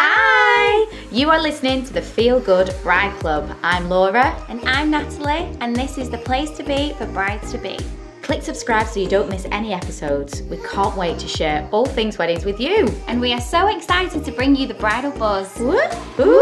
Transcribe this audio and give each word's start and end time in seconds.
Hi! 0.00 0.86
You 1.10 1.28
are 1.28 1.42
listening 1.42 1.84
to 1.84 1.92
the 1.92 2.00
Feel 2.00 2.38
Good 2.38 2.72
Bride 2.84 3.18
Club. 3.18 3.50
I'm 3.64 3.88
Laura. 3.88 4.40
And 4.48 4.60
I'm 4.60 4.92
Natalie, 4.92 5.52
and 5.60 5.74
this 5.74 5.98
is 5.98 6.08
the 6.08 6.18
place 6.18 6.52
to 6.52 6.62
be 6.62 6.92
for 6.92 7.06
brides 7.06 7.50
to 7.50 7.58
be. 7.58 7.76
Click 8.22 8.44
subscribe 8.44 8.86
so 8.86 9.00
you 9.00 9.08
don't 9.08 9.28
miss 9.28 9.44
any 9.50 9.72
episodes. 9.72 10.42
We 10.42 10.58
can't 10.58 10.96
wait 10.96 11.18
to 11.18 11.26
share 11.26 11.68
all 11.72 11.84
things 11.84 12.16
weddings 12.16 12.44
with 12.44 12.60
you. 12.60 12.86
And 13.08 13.20
we 13.20 13.32
are 13.32 13.40
so 13.40 13.66
excited 13.76 14.24
to 14.24 14.30
bring 14.30 14.54
you 14.54 14.68
the 14.68 14.74
bridal 14.74 15.10
buzz. 15.10 15.58
Woo! 15.58 15.80
Woo! 16.16 16.38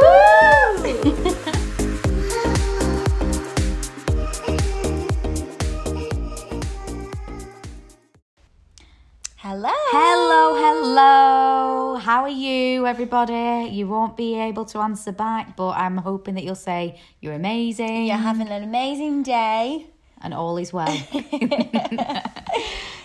Hello. 9.38 9.73
Hello, 9.73 10.54
hello. 10.57 11.86
How 12.07 12.23
are 12.23 12.29
you, 12.29 12.86
everybody? 12.86 13.68
You 13.73 13.88
won't 13.88 14.16
be 14.16 14.38
able 14.38 14.64
to 14.66 14.79
answer 14.79 15.11
back, 15.11 15.56
but 15.56 15.70
I'm 15.70 15.97
hoping 15.97 16.37
that 16.37 16.45
you'll 16.45 16.55
say 16.55 17.01
you're 17.20 17.33
amazing 17.33 18.06
You're 18.06 18.16
having 18.16 18.47
an 18.47 18.62
amazing 18.62 19.24
day. 19.24 19.88
and 20.23 20.33
all 20.33 20.56
is 20.56 20.73
well. 20.73 20.87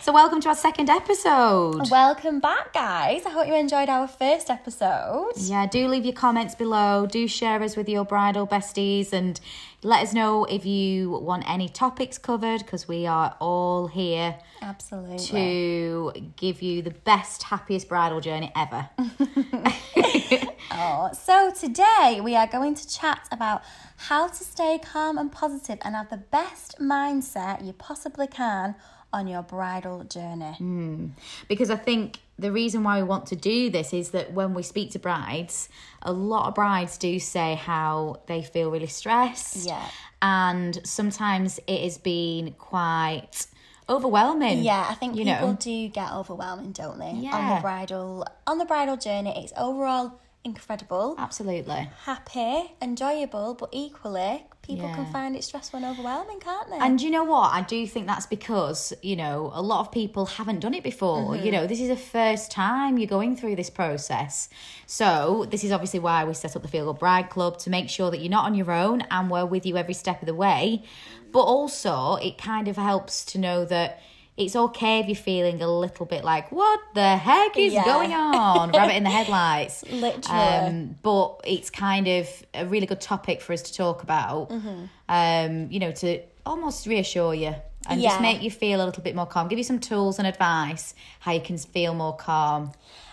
so, 0.01 0.11
welcome 0.11 0.41
to 0.41 0.49
our 0.49 0.55
second 0.55 0.89
episode. 0.89 1.91
Welcome 1.91 2.39
back, 2.39 2.73
guys. 2.73 3.23
I 3.23 3.29
hope 3.29 3.45
you 3.45 3.53
enjoyed 3.53 3.87
our 3.87 4.07
first 4.07 4.49
episode. 4.49 5.33
Yeah, 5.35 5.67
do 5.67 5.87
leave 5.87 6.05
your 6.05 6.15
comments 6.15 6.55
below. 6.55 7.05
Do 7.05 7.27
share 7.27 7.61
us 7.61 7.77
with 7.77 7.87
your 7.87 8.03
bridal 8.03 8.47
besties 8.47 9.13
and 9.13 9.39
let 9.83 10.01
us 10.01 10.13
know 10.13 10.45
if 10.45 10.65
you 10.65 11.11
want 11.11 11.47
any 11.47 11.69
topics 11.69 12.17
covered 12.17 12.65
because 12.65 12.87
we 12.87 13.05
are 13.05 13.35
all 13.39 13.85
here 13.85 14.39
Absolutely. 14.63 15.19
to 15.19 16.11
give 16.35 16.63
you 16.63 16.81
the 16.81 16.91
best, 16.91 17.43
happiest 17.43 17.87
bridal 17.87 18.21
journey 18.21 18.51
ever. 18.55 18.89
Oh, 20.73 21.09
so 21.11 21.51
today 21.51 22.21
we 22.23 22.35
are 22.35 22.47
going 22.47 22.75
to 22.75 22.87
chat 22.87 23.27
about 23.29 23.61
how 23.97 24.27
to 24.27 24.43
stay 24.43 24.79
calm 24.79 25.17
and 25.17 25.29
positive 25.29 25.79
and 25.83 25.95
have 25.95 26.09
the 26.09 26.17
best 26.17 26.79
mindset 26.79 27.65
you 27.65 27.73
possibly 27.73 28.25
can 28.25 28.75
on 29.13 29.27
your 29.27 29.43
bridal 29.43 30.03
journey. 30.03 30.53
Hmm. 30.57 31.07
because 31.47 31.69
I 31.69 31.75
think 31.75 32.19
the 32.39 32.51
reason 32.51 32.83
why 32.83 32.97
we 32.97 33.03
want 33.03 33.27
to 33.27 33.35
do 33.35 33.69
this 33.69 33.93
is 33.93 34.11
that 34.11 34.33
when 34.33 34.53
we 34.53 34.63
speak 34.63 34.91
to 34.91 34.99
brides, 34.99 35.69
a 36.01 36.11
lot 36.11 36.47
of 36.47 36.55
brides 36.55 36.97
do 36.97 37.19
say 37.19 37.55
how 37.55 38.21
they 38.27 38.41
feel 38.41 38.71
really 38.71 38.87
stressed. 38.87 39.67
Yeah. 39.67 39.85
And 40.21 40.79
sometimes 40.83 41.59
it 41.67 41.81
has 41.83 41.97
been 41.97 42.53
quite 42.53 43.45
overwhelming. 43.87 44.63
Yeah, 44.63 44.85
I 44.89 44.95
think 44.95 45.15
you 45.15 45.25
people 45.25 45.49
know. 45.49 45.57
do 45.59 45.87
get 45.89 46.11
overwhelming, 46.11 46.71
don't 46.71 46.97
they? 46.97 47.11
Yeah. 47.11 47.35
On 47.35 47.55
the 47.55 47.61
bridal 47.61 48.27
on 48.47 48.57
the 48.57 48.65
bridal 48.65 48.97
journey, 48.97 49.43
it's 49.43 49.53
overall 49.57 50.19
incredible, 50.43 51.15
Absolutely. 51.17 51.89
happy, 52.05 52.73
enjoyable, 52.81 53.53
but 53.53 53.69
equally 53.71 54.45
people 54.61 54.87
Yeah. 54.87 54.95
can 54.95 55.05
find 55.07 55.35
it 55.35 55.43
stressful 55.43 55.77
and 55.77 55.85
overwhelming, 55.85 56.39
can't 56.39 56.69
they? 56.69 56.77
And 56.77 57.01
you 57.01 57.09
know 57.09 57.23
what? 57.23 57.51
I 57.53 57.61
do 57.61 57.85
think 57.87 58.07
that's 58.07 58.25
because, 58.25 58.93
you 59.01 59.15
know, 59.15 59.51
a 59.53 59.61
lot 59.61 59.81
of 59.81 59.91
people 59.91 60.25
haven't 60.25 60.59
done 60.59 60.73
it 60.73 60.83
before. 60.83 61.35
You 61.35 61.43
mm-hmm. 61.43 61.51
know, 61.51 61.67
this 61.67 61.79
is 61.79 61.89
the 61.89 61.95
first 61.95 62.51
time 62.51 62.97
you're 62.97 63.07
going 63.07 63.35
through 63.35 63.55
this 63.55 63.69
process. 63.69 64.49
So, 64.85 65.45
this 65.49 65.63
is 65.63 65.71
obviously 65.71 65.99
why 65.99 66.23
we 66.25 66.33
set 66.33 66.55
up 66.55 66.61
the 66.61 66.67
Feel 66.67 66.85
Good 66.85 66.99
Bride 66.99 67.29
Club 67.29 67.57
to 67.59 67.69
make 67.69 67.89
sure 67.89 68.11
that 68.11 68.19
you're 68.19 68.29
not 68.29 68.45
on 68.45 68.55
your 68.55 68.71
own 68.71 69.01
and 69.09 69.29
we're 69.29 69.45
with 69.45 69.65
you 69.65 69.77
every 69.77 69.93
step 69.93 70.21
of 70.21 70.25
the 70.27 70.35
way. 70.35 70.83
But 71.31 71.41
also, 71.43 72.15
it 72.15 72.37
kind 72.37 72.67
of 72.67 72.75
helps 72.75 73.25
to 73.25 73.39
know 73.39 73.65
that 73.65 74.01
it's 74.37 74.55
okay 74.55 74.99
if 74.99 75.07
you're 75.07 75.15
feeling 75.15 75.61
a 75.61 75.67
little 75.67 76.05
bit 76.05 76.23
like, 76.23 76.51
what 76.51 76.79
the 76.95 77.17
heck 77.17 77.57
is 77.57 77.73
Yeah. 77.73 77.83
going 77.85 78.13
on? 78.13 78.71
Rabbit 78.73 78.95
in 78.95 79.03
the 79.03 79.09
headlights. 79.09 79.83
Literally. 79.91 80.39
Um, 80.39 80.95
but 81.03 81.41
it's 81.43 81.69
kind 81.69 82.07
of 82.07 82.27
a 82.53 82.65
really 82.65 82.85
good 82.87 83.01
topic 83.01 83.41
for 83.41 83.53
us 83.53 83.61
to 83.63 83.73
talk 83.73 84.03
about. 84.03 84.49
Mm-hmm. 84.49 84.85
Um, 85.09 85.67
you 85.71 85.79
know, 85.79 85.91
to 85.91 86.21
almost 86.45 86.87
reassure 86.87 87.33
you 87.35 87.53
and 87.87 88.01
Yeah. 88.01 88.09
just 88.09 88.21
make 88.21 88.41
you 88.41 88.49
feel 88.49 88.81
a 88.81 88.85
little 88.85 89.03
bit 89.03 89.15
more 89.15 89.25
calm. 89.25 89.47
Give 89.47 89.57
you 89.59 89.63
some 89.65 89.79
tools 89.79 90.17
and 90.17 90.27
advice 90.27 90.95
how 91.19 91.33
you 91.33 91.41
can 91.41 91.57
feel 91.57 91.93
more 91.93 92.15
calm. 92.15 92.71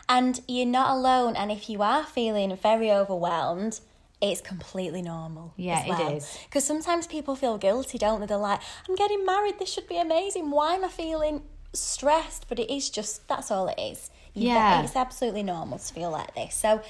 And 0.08 0.40
you're 0.48 0.66
not 0.66 0.90
alone. 0.96 1.36
And 1.36 1.50
if 1.52 1.68
you 1.68 1.82
are 1.82 2.04
feeling 2.04 2.56
very 2.56 2.90
overwhelmed, 2.90 3.80
it's 4.20 4.40
completely 4.40 5.02
normal. 5.02 5.52
Yeah, 5.56 5.86
well. 5.88 6.12
is. 6.16 6.38
Because 6.46 6.64
sometimes 6.64 7.06
people 7.06 7.36
feel 7.36 7.56
guilty, 7.58 7.98
don't 7.98 8.20
they? 8.20 8.26
They're 8.26 8.36
like, 8.36 8.60
I'm 8.88 8.94
getting 8.96 9.24
married, 9.24 9.58
this 9.58 9.72
should 9.72 9.88
be 9.88 9.98
amazing. 9.98 10.50
Why 10.50 10.74
am 10.74 10.84
I 10.84 10.88
feeling 10.88 11.42
stressed? 11.72 12.46
But 12.48 12.58
it 12.58 12.68
is 12.72 12.90
just, 12.90 13.26
that's 13.28 13.50
all 13.50 13.68
it 13.68 13.78
is. 13.78 14.10
You- 14.34 14.48
Yeah. 14.48 14.82
It's 14.82 14.96
absolutely 14.96 15.42
normal 15.42 15.78
to 15.78 15.94
feel 15.94 16.10
like 16.10 16.34
this. 16.34 16.54
So, 16.54 16.82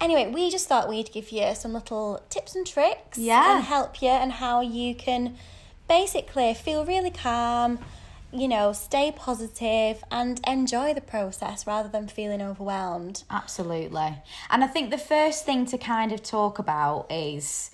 anyway, 0.00 0.30
we 0.32 0.50
just 0.50 0.68
thought 0.68 0.88
we'd 0.88 1.12
give 1.12 1.30
you 1.30 1.54
some 1.54 1.72
little 1.72 2.22
tips 2.30 2.54
and 2.54 2.66
tricks 2.66 3.18
Yeah. 3.18 3.56
and 3.56 3.64
help 3.64 4.00
you 4.00 4.08
and 4.08 4.32
how 4.32 4.60
you 4.60 4.94
can 4.94 5.36
basically 5.88 6.52
feel 6.54 6.84
really 6.84 7.10
calm 7.10 7.78
you 8.40 8.48
know, 8.48 8.72
stay 8.72 9.12
positive 9.14 10.02
and 10.10 10.40
enjoy 10.46 10.94
the 10.94 11.00
process 11.00 11.66
rather 11.66 11.88
than 11.88 12.08
feeling 12.08 12.42
overwhelmed. 12.42 13.24
Absolutely. 13.30 14.22
And 14.50 14.64
I 14.64 14.66
think 14.66 14.90
the 14.90 14.98
first 14.98 15.44
thing 15.44 15.66
to 15.66 15.78
kind 15.78 16.12
of 16.12 16.22
talk 16.22 16.58
about 16.58 17.10
is, 17.10 17.70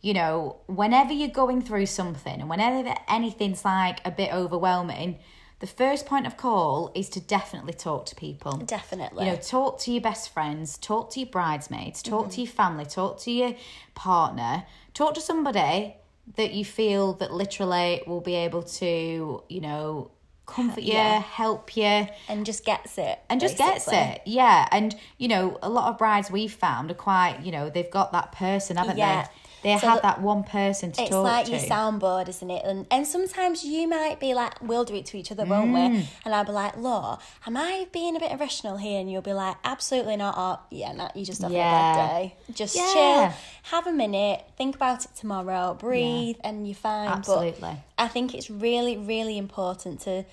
you 0.00 0.14
know, 0.14 0.56
whenever 0.66 1.12
you're 1.12 1.28
going 1.28 1.62
through 1.62 1.86
something 1.86 2.40
and 2.40 2.48
whenever 2.50 2.94
anything's 3.08 3.64
like 3.64 4.00
a 4.04 4.10
bit 4.10 4.32
overwhelming, 4.32 5.18
the 5.58 5.66
first 5.66 6.04
point 6.04 6.26
of 6.26 6.36
call 6.36 6.92
is 6.94 7.08
to 7.08 7.20
definitely 7.20 7.72
talk 7.72 8.04
to 8.06 8.14
people. 8.14 8.58
Definitely. 8.58 9.24
You 9.24 9.32
know, 9.32 9.36
talk 9.38 9.78
to 9.80 9.92
your 9.92 10.02
best 10.02 10.28
friends, 10.32 10.76
talk 10.76 11.10
to 11.12 11.20
your 11.20 11.30
bridesmaids, 11.30 12.02
talk 12.02 12.24
Mm-hmm. 12.26 12.30
to 12.32 12.40
your 12.42 12.50
family, 12.52 12.84
talk 12.84 13.18
to 13.20 13.30
your 13.30 13.54
partner, 13.94 14.64
talk 14.92 15.14
to 15.14 15.20
somebody 15.20 15.96
that 16.34 16.52
you 16.52 16.64
feel 16.64 17.12
that 17.14 17.32
literally 17.32 18.02
will 18.06 18.20
be 18.20 18.34
able 18.34 18.62
to, 18.64 19.42
you 19.48 19.60
know, 19.60 20.10
comfort 20.46 20.82
you, 20.84 20.92
Yeah. 20.92 21.20
help 21.20 21.76
you 21.76 22.06
and 22.28 22.44
just 22.46 22.64
gets 22.64 22.98
it. 22.98 23.18
and 23.28 23.40
just 23.40 23.58
gets 23.58 23.88
it 23.88 24.20
yeah 24.26 24.68
and 24.70 24.94
you 25.18 25.26
know 25.26 25.58
a 25.60 25.68
lot 25.68 25.88
of 25.90 25.98
brides 25.98 26.30
we've 26.30 26.52
found 26.52 26.88
are 26.88 26.94
quite 26.94 27.40
you 27.42 27.50
know 27.50 27.68
they've 27.68 27.90
got 27.90 28.12
that 28.12 28.30
person 28.30 28.76
haven't 28.76 28.96
Yeah. 28.96 29.26
They 29.62 29.76
So 29.78 29.88
have 29.88 30.02
that 30.02 30.20
one 30.20 30.44
person 30.44 30.92
to 30.92 30.96
talk 30.96 30.96
to. 30.96 31.02
It's 31.02 31.10
talk 31.10 31.24
like 31.24 31.44
to 31.46 31.50
your 31.52 31.60
soundboard, 31.60 32.28
isn't 32.28 32.50
it? 32.50 32.62
And 32.64 32.86
and 32.90 33.06
sometimes 33.06 33.64
you 33.64 33.88
might 33.88 34.20
be 34.20 34.34
like, 34.34 34.60
we'll 34.62 34.84
do 34.84 34.94
it 34.94 35.06
to 35.06 35.18
each 35.18 35.32
other, 35.32 35.44
won't 35.44 35.70
Mm. 35.70 35.90
we? 35.92 36.06
And 36.24 36.34
I'll 36.34 36.44
be 36.44 36.52
like, 36.52 36.76
Law, 36.76 37.18
am 37.46 37.56
I 37.56 37.88
being 37.92 38.16
a 38.16 38.20
bit 38.20 38.30
irrational 38.32 38.76
here? 38.76 39.00
And 39.00 39.10
you'll 39.10 39.22
be 39.22 39.32
like, 39.32 39.56
absolutely 39.64 40.16
not. 40.16 40.36
Or, 40.38 40.60
yeah, 40.70 40.92
no, 40.92 41.08
you 41.14 41.24
just 41.24 41.42
having 41.42 41.56
a 41.56 41.60
bad 41.60 41.94
day. 41.94 42.36
Just 42.52 42.76
Yeah. 42.76 42.92
chill, 42.92 43.32
have 43.74 43.86
a 43.86 43.92
minute, 43.92 44.44
think 44.56 44.76
about 44.76 45.04
it 45.04 45.10
tomorrow, 45.16 45.74
breathe, 45.74 46.36
and 46.42 46.66
you're 46.66 46.74
fine. 46.74 47.08
Absolutely. 47.08 47.60
But 47.60 47.78
I 47.98 48.08
think 48.08 48.34
it's 48.34 48.50
really, 48.50 48.96
really 48.96 49.38
important 49.38 50.00
to 50.02 50.24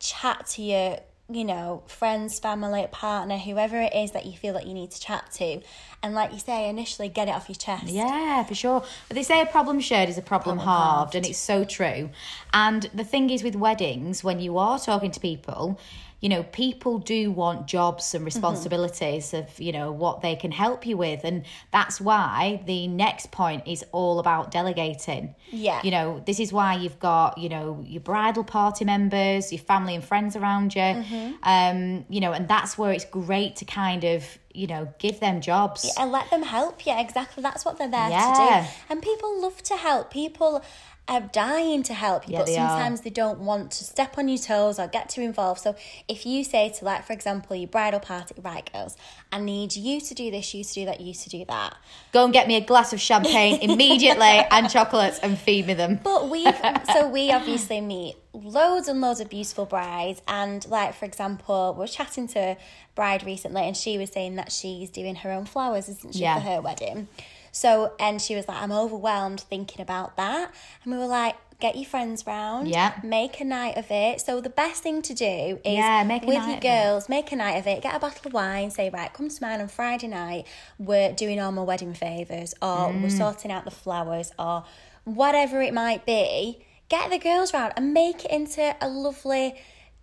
chat 0.00 0.46
to 0.48 0.62
your, 0.62 0.98
you 1.30 1.44
know, 1.44 1.82
friends, 1.86 2.38
family, 2.38 2.86
partner, 2.90 3.38
whoever 3.38 3.80
it 3.80 3.94
is 3.94 4.10
that 4.10 4.26
you 4.26 4.32
feel 4.36 4.52
that 4.54 4.66
you 4.66 4.74
need 4.74 4.90
to 4.90 5.00
chat 5.00 5.30
to. 5.32 5.60
And 6.02 6.14
like 6.14 6.32
you 6.32 6.38
say, 6.38 6.68
initially 6.68 7.08
get 7.08 7.28
it 7.28 7.30
off 7.30 7.48
your 7.48 7.56
chest. 7.56 7.86
Yeah, 7.88 8.42
for 8.44 8.54
sure. 8.54 8.84
But 9.08 9.14
they 9.14 9.22
say 9.22 9.40
a 9.40 9.46
problem 9.46 9.80
shared 9.80 10.08
is 10.08 10.18
a 10.18 10.22
problem, 10.22 10.58
Problem 10.58 10.66
halved, 10.68 10.96
halved. 10.98 11.14
and 11.14 11.26
it's 11.26 11.38
so 11.38 11.64
true. 11.64 12.10
And 12.52 12.82
the 12.92 13.04
thing 13.04 13.30
is 13.30 13.42
with 13.42 13.54
weddings, 13.56 14.22
when 14.24 14.40
you 14.40 14.58
are 14.58 14.78
talking 14.78 15.10
to 15.12 15.20
people, 15.20 15.78
you 16.22 16.28
know, 16.28 16.44
people 16.44 16.98
do 16.98 17.30
want 17.30 17.66
jobs 17.66 17.92
Mm-hmm. 18.02 18.16
and 18.16 18.24
responsibilities 18.24 19.34
of, 19.34 19.60
you 19.60 19.72
know, 19.72 19.92
what 19.92 20.22
they 20.22 20.36
can 20.36 20.52
help 20.52 20.86
you 20.86 20.96
with. 20.96 21.24
And 21.24 21.44
that's 21.70 22.00
why 22.00 22.62
the 22.66 22.86
next 22.88 23.30
point 23.30 23.64
is 23.66 23.84
all 23.92 24.18
about 24.18 24.50
delegating. 24.50 25.34
Yeah. 25.50 25.80
You 25.82 25.90
know, 25.90 26.22
this 26.24 26.38
is 26.40 26.52
why 26.52 26.74
you've 26.74 26.98
got, 26.98 27.38
you 27.38 27.48
know, 27.48 27.84
your 27.86 28.00
bridal 28.00 28.44
party 28.44 28.84
members, 28.84 29.52
your 29.52 29.60
family 29.60 29.94
and 29.94 30.04
friends 30.04 30.36
around 30.36 30.74
you. 30.74 30.80
Mm-hmm. 30.80 31.32
Um, 31.42 32.04
you 32.08 32.20
know, 32.20 32.32
and 32.32 32.46
that's 32.48 32.78
where 32.78 32.92
it's 32.92 33.04
great 33.04 33.56
to 33.56 33.64
kind 33.64 34.04
of, 34.04 34.38
you 34.54 34.66
know, 34.66 34.92
give 34.98 35.20
them 35.20 35.40
jobs. 35.40 35.84
Yeah, 35.84 36.02
and 36.02 36.12
let 36.12 36.30
them 36.30 36.42
help 36.42 36.86
you. 36.86 36.94
Exactly, 36.96 37.42
that's 37.42 37.64
what 37.64 37.78
they're 37.78 37.90
there 37.90 38.10
to 38.10 38.62
do. 38.64 38.68
And 38.90 39.02
people 39.02 39.40
love 39.40 39.62
to 39.64 39.76
help. 39.76 40.10
People 40.10 40.62
are 41.08 41.20
dying 41.32 41.82
to 41.82 41.94
help 41.94 42.28
you, 42.28 42.34
Yeah, 42.34 42.38
but 42.38 42.46
they 42.46 42.56
are. 42.56 42.68
sometimes 42.68 43.00
they 43.00 43.10
don't 43.10 43.40
want 43.40 43.72
to 43.72 43.84
step 43.84 44.16
on 44.18 44.28
your 44.28 44.38
toes 44.38 44.78
or 44.78 44.86
get 44.86 45.08
too 45.08 45.20
involved. 45.20 45.60
So 45.60 45.74
if 46.06 46.24
you 46.24 46.44
say 46.44 46.68
to, 46.78 46.84
like, 46.84 47.04
for 47.04 47.12
example, 47.12 47.56
your 47.56 47.66
bridal 47.66 47.98
party, 47.98 48.36
right, 48.40 48.70
girls, 48.72 48.96
I 49.32 49.40
need 49.40 49.74
you 49.74 50.00
to 50.00 50.14
do 50.14 50.30
this, 50.30 50.54
you 50.54 50.62
to 50.62 50.72
do 50.72 50.84
that, 50.86 51.00
you 51.00 51.12
to 51.12 51.28
do 51.28 51.44
that. 51.46 51.76
Go 52.12 52.24
and 52.24 52.32
get 52.32 52.46
me 52.46 52.54
a 52.56 52.60
glass 52.60 52.92
of 52.92 53.00
champagne 53.00 53.58
immediately 53.62 54.24
and 54.50 54.70
chocolates 54.70 55.18
and 55.18 55.36
feed 55.36 55.66
me 55.66 55.74
them. 55.74 55.98
But 56.04 56.30
we've 56.30 56.54
so 56.92 57.08
we 57.08 57.32
obviously 57.32 57.80
meet 57.80 58.14
loads 58.32 58.86
and 58.86 59.00
loads 59.00 59.18
of 59.20 59.28
beautiful 59.28 59.66
brides, 59.66 60.22
and 60.28 60.66
like 60.68 60.94
for 60.94 61.04
example, 61.04 61.74
we 61.74 61.80
were 61.80 61.86
chatting 61.88 62.28
to 62.28 62.38
a 62.38 62.56
bride 62.94 63.24
recently, 63.26 63.62
and 63.62 63.76
she 63.76 63.98
was 63.98 64.10
saying 64.10 64.36
that 64.36 64.52
she's 64.52 64.88
doing 64.88 65.16
her 65.16 65.32
own 65.32 65.46
flowers, 65.46 65.88
isn't 65.88 66.14
she, 66.14 66.20
Yeah. 66.20 66.36
for 66.36 66.40
her 66.42 66.60
wedding? 66.62 67.08
So 67.52 67.92
and 68.00 68.20
she 68.20 68.34
was 68.34 68.48
like, 68.48 68.60
I'm 68.60 68.72
overwhelmed 68.72 69.40
thinking 69.40 69.80
about 69.80 70.16
that, 70.16 70.52
and 70.82 70.92
we 70.92 70.98
were 70.98 71.06
like, 71.06 71.36
get 71.60 71.76
your 71.76 71.84
friends 71.84 72.26
round. 72.26 72.66
Yeah. 72.66 72.98
Make 73.04 73.40
a 73.40 73.44
night 73.44 73.76
of 73.76 73.86
it. 73.90 74.20
So 74.20 74.40
the 74.40 74.50
best 74.50 74.82
thing 74.82 75.00
to 75.02 75.14
do 75.14 75.60
is 75.64 75.74
Yeah, 75.76 76.02
make 76.02 76.24
with 76.24 76.44
your 76.48 76.58
girls, 76.58 77.08
make 77.08 77.30
a 77.30 77.36
night 77.36 77.52
of 77.58 77.66
it. 77.68 77.82
Get 77.82 77.94
a 77.94 78.00
bottle 78.00 78.22
of 78.26 78.32
wine. 78.32 78.70
Say 78.72 78.90
right, 78.90 79.12
come 79.12 79.28
to 79.28 79.42
mine 79.44 79.60
on 79.60 79.68
Friday 79.68 80.08
night. 80.08 80.46
We're 80.78 81.12
doing 81.12 81.38
all 81.40 81.52
my 81.52 81.62
wedding 81.62 81.94
favors, 81.94 82.52
or 82.60 82.88
Mm. 82.88 83.02
we're 83.02 83.10
sorting 83.10 83.52
out 83.52 83.64
the 83.64 83.70
flowers, 83.70 84.32
or 84.38 84.64
whatever 85.04 85.60
it 85.62 85.72
might 85.74 86.04
be. 86.04 86.64
Get 86.88 87.10
the 87.10 87.18
girls 87.18 87.54
round 87.54 87.72
and 87.76 87.94
make 87.94 88.24
it 88.24 88.30
into 88.30 88.74
a 88.80 88.88
lovely 88.88 89.54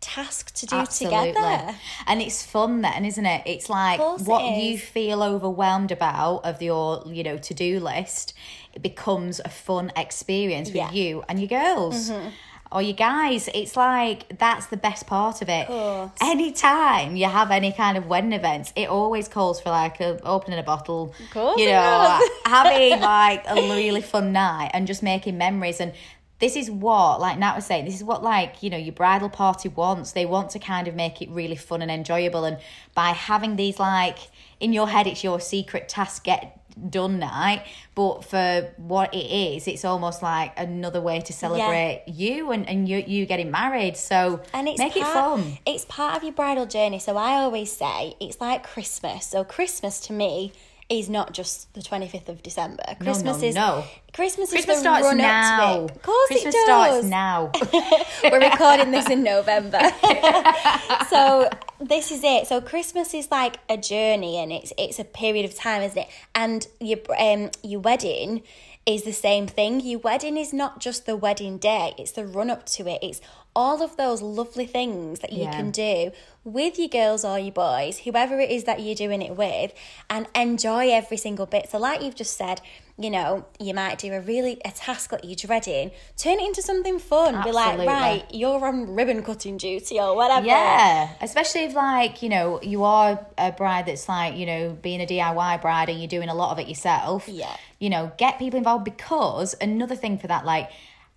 task 0.02 0.54
to 0.56 0.66
do 0.66 0.86
together. 0.86 1.76
And 2.08 2.22
it's 2.22 2.44
fun 2.46 2.82
then, 2.82 3.06
isn't 3.06 3.26
it? 3.26 3.44
It's 3.46 3.70
like 3.70 4.00
what 4.00 4.44
it 4.44 4.64
you 4.64 4.78
feel 4.78 5.22
overwhelmed 5.24 5.92
about 5.92 6.46
of 6.46 6.62
your, 6.62 7.04
you 7.08 7.24
know, 7.24 7.38
to-do 7.38 7.80
list, 7.80 8.34
it 8.74 8.82
becomes 8.82 9.40
a 9.44 9.50
fun 9.50 9.92
experience 9.96 10.70
with 10.70 10.76
Yeah. 10.78 10.88
Mm-hmm. 10.88 10.96
you 10.96 11.24
and 11.28 11.40
your 11.40 11.48
girls. 11.50 12.12
Or 12.72 12.84
your 12.84 12.94
guys, 12.94 13.50
it's 13.56 13.76
like 13.76 14.38
that's 14.38 14.68
the 14.68 14.78
best 14.78 15.08
part 15.08 15.42
of 15.42 15.50
it. 15.50 15.66
course. 15.66 16.12
Anytime 16.22 17.16
you 17.16 17.26
have 17.26 17.50
any 17.50 17.72
kind 17.72 17.98
of 17.98 18.06
wedding 18.06 18.32
events, 18.32 18.72
it 18.76 18.90
always 18.90 19.28
calls 19.28 19.60
for 19.60 19.70
like 19.70 20.00
a, 20.00 20.20
opening 20.24 20.60
a 20.60 20.64
bottle, 20.64 21.16
course 21.34 21.60
you 21.60 21.66
know, 21.66 22.22
having 22.46 23.02
like 23.18 23.44
a 23.48 23.56
really 23.56 24.02
fun 24.02 24.34
night 24.34 24.70
and 24.76 24.86
just 24.86 25.02
making 25.02 25.36
memories 25.36 25.80
and 25.82 25.94
this 26.40 26.56
is 26.56 26.72
what 26.72 27.20
like 27.20 27.38
nat 27.38 27.56
was 27.56 27.66
saying 27.66 27.86
this 27.86 27.96
is 27.96 28.04
what 28.04 28.24
like 28.24 28.64
you 28.64 28.70
know 28.70 28.78
your 28.78 28.94
bridal 28.94 29.30
party 29.30 29.70
wants. 29.70 30.14
They 30.14 30.26
want 30.26 30.52
to 30.52 30.60
kind 30.60 30.88
of 30.88 30.96
make 30.96 31.22
it 31.22 31.30
really 31.30 31.56
fun 31.56 31.82
and 31.82 31.92
enjoyable. 31.92 32.46
And 32.46 32.58
by 32.96 33.10
having 33.10 33.56
these 33.56 33.80
like 33.80 34.18
in 34.60 34.74
your 34.74 34.88
head 34.88 35.08
it's 35.08 35.24
your 35.24 35.40
secret 35.40 35.90
task 35.90 36.24
get 36.24 36.56
done 36.90 37.20
night 37.20 37.66
but 37.94 38.24
for 38.24 38.70
what 38.78 39.14
it 39.14 39.18
is 39.18 39.68
it's 39.68 39.84
almost 39.84 40.24
like 40.24 40.54
another 40.56 41.02
way 41.02 41.20
to 41.20 41.34
celebrate 41.34 42.04
you 42.08 42.52
and, 42.52 42.70
and 42.70 42.88
you 42.88 43.04
you 43.06 43.26
getting 43.26 43.52
married. 43.52 43.98
So 43.98 44.42
And 44.54 44.68
it's 44.68 44.80
make 44.80 44.96
it 44.96 45.04
fun. 45.04 45.58
It's 45.66 45.86
part 45.86 46.16
of 46.16 46.24
your 46.24 46.34
bridal 46.34 46.66
journey. 46.66 47.00
So 47.00 47.18
I 47.18 47.34
always 47.34 47.72
say 47.72 48.16
it's 48.20 48.40
like 48.40 48.64
Christmas. 48.64 49.28
So 49.28 49.44
Christmas 49.44 50.00
to 50.02 50.14
me 50.14 50.54
is 50.90 51.10
not 51.10 51.34
just 51.34 51.72
the 51.74 51.84
twenty 51.84 52.08
fifth 52.08 52.30
of 52.30 52.42
December. 52.42 52.84
Christmas 53.00 53.42
no, 53.42 53.48
is 53.48 53.56
no. 53.56 53.84
Christmas, 54.12 54.50
christmas 54.50 54.54
is 54.54 54.66
the 54.66 54.76
starts 54.76 55.06
run 55.06 55.18
now 55.18 55.84
up 55.84 55.88
to 55.88 55.94
it. 55.94 55.98
Of 55.98 56.02
course 56.02 56.28
christmas 56.28 56.56
it 56.56 56.66
does. 56.66 56.66
starts 56.66 57.08
now 57.08 57.52
We're 58.32 58.50
recording 58.50 58.92
this 58.92 59.10
in 59.10 59.24
November. 59.24 59.80
so 61.10 61.50
this 61.80 62.12
is 62.12 62.22
it. 62.24 62.48
So 62.48 62.60
Christmas 62.60 63.14
is 63.14 63.30
like 63.30 63.58
a 63.70 63.78
journey 63.78 64.38
and 64.38 64.52
it's 64.52 64.74
it's 64.78 65.00
a 65.00 65.04
period 65.04 65.46
of 65.46 65.56
time, 65.56 65.84
isn't 65.84 65.98
it? 65.98 66.08
And 66.34 66.68
your 66.80 67.00
um 67.20 67.52
your 67.64 67.80
wedding 67.80 68.44
is 68.86 69.04
the 69.04 69.14
same 69.14 69.46
thing. 69.46 69.80
Your 69.82 70.00
wedding 70.00 70.38
is 70.38 70.52
not 70.54 70.80
just 70.80 71.06
the 71.06 71.16
wedding 71.16 71.58
day, 71.60 71.94
it's 71.98 72.12
the 72.12 72.26
run 72.26 72.50
up 72.50 72.66
to 72.68 72.88
it. 72.88 73.00
It's 73.04 73.22
all 73.56 73.82
of 73.82 73.98
those 73.98 74.22
lovely 74.22 74.66
things 74.66 75.20
that 75.20 75.34
you 75.34 75.44
Yeah. 75.44 75.52
can 75.52 75.72
do 75.72 76.12
with 76.44 76.80
your 76.80 76.88
girls 76.88 77.26
or 77.26 77.38
your 77.38 77.52
boys, 77.52 78.00
whoever 78.00 78.40
it 78.40 78.50
is 78.50 78.64
that 78.64 78.80
you're 78.80 78.96
doing 78.96 79.22
it 79.22 79.36
with, 79.36 79.74
and 80.10 80.28
enjoy 80.36 80.90
every 80.92 81.18
single 81.18 81.46
bit. 81.46 81.70
So, 81.70 81.78
like 81.78 82.02
you've 82.02 82.16
just 82.16 82.38
said, 82.38 82.62
you 82.98 83.10
know, 83.10 83.46
you 83.60 83.74
might 83.74 83.98
do 83.98 84.14
a 84.14 84.20
really 84.22 84.60
a 84.66 84.72
task 84.72 85.10
that 85.12 85.24
you're 85.26 85.36
dreading, 85.36 85.92
turn 86.18 86.40
it 86.40 86.46
into 86.48 86.62
something 86.62 87.00
fun. 87.00 87.42
Be 87.44 87.52
like, 87.52 87.78
right, 87.80 88.24
you're 88.32 88.66
on 88.66 88.94
ribbon 88.96 89.24
cutting 89.24 89.58
duty 89.58 90.00
or 90.00 90.16
whatever. 90.16 90.46
Yeah, 90.46 91.10
especially 91.22 91.62
if 91.66 91.74
like 91.76 92.22
you 92.22 92.30
know 92.30 92.60
you 92.62 92.84
are 92.84 93.26
a 93.38 93.52
bride 93.52 93.86
that's 93.88 94.08
like 94.08 94.36
you 94.36 94.46
know 94.46 94.78
being 94.82 95.02
a 95.02 95.06
DIY 95.06 95.62
bride 95.62 95.90
and 95.90 96.00
you're 96.00 96.08
doing 96.08 96.30
a 96.30 96.36
lot 96.36 96.52
of 96.52 96.60
it 96.60 96.68
yourself. 96.68 97.28
Yeah. 97.28 97.56
you 97.82 97.90
know, 97.90 98.12
get 98.18 98.38
people 98.38 98.58
involved 98.58 98.84
because 98.84 99.56
another 99.62 99.96
thing 99.96 100.18
for 100.18 100.28
that, 100.28 100.46
like 100.46 100.70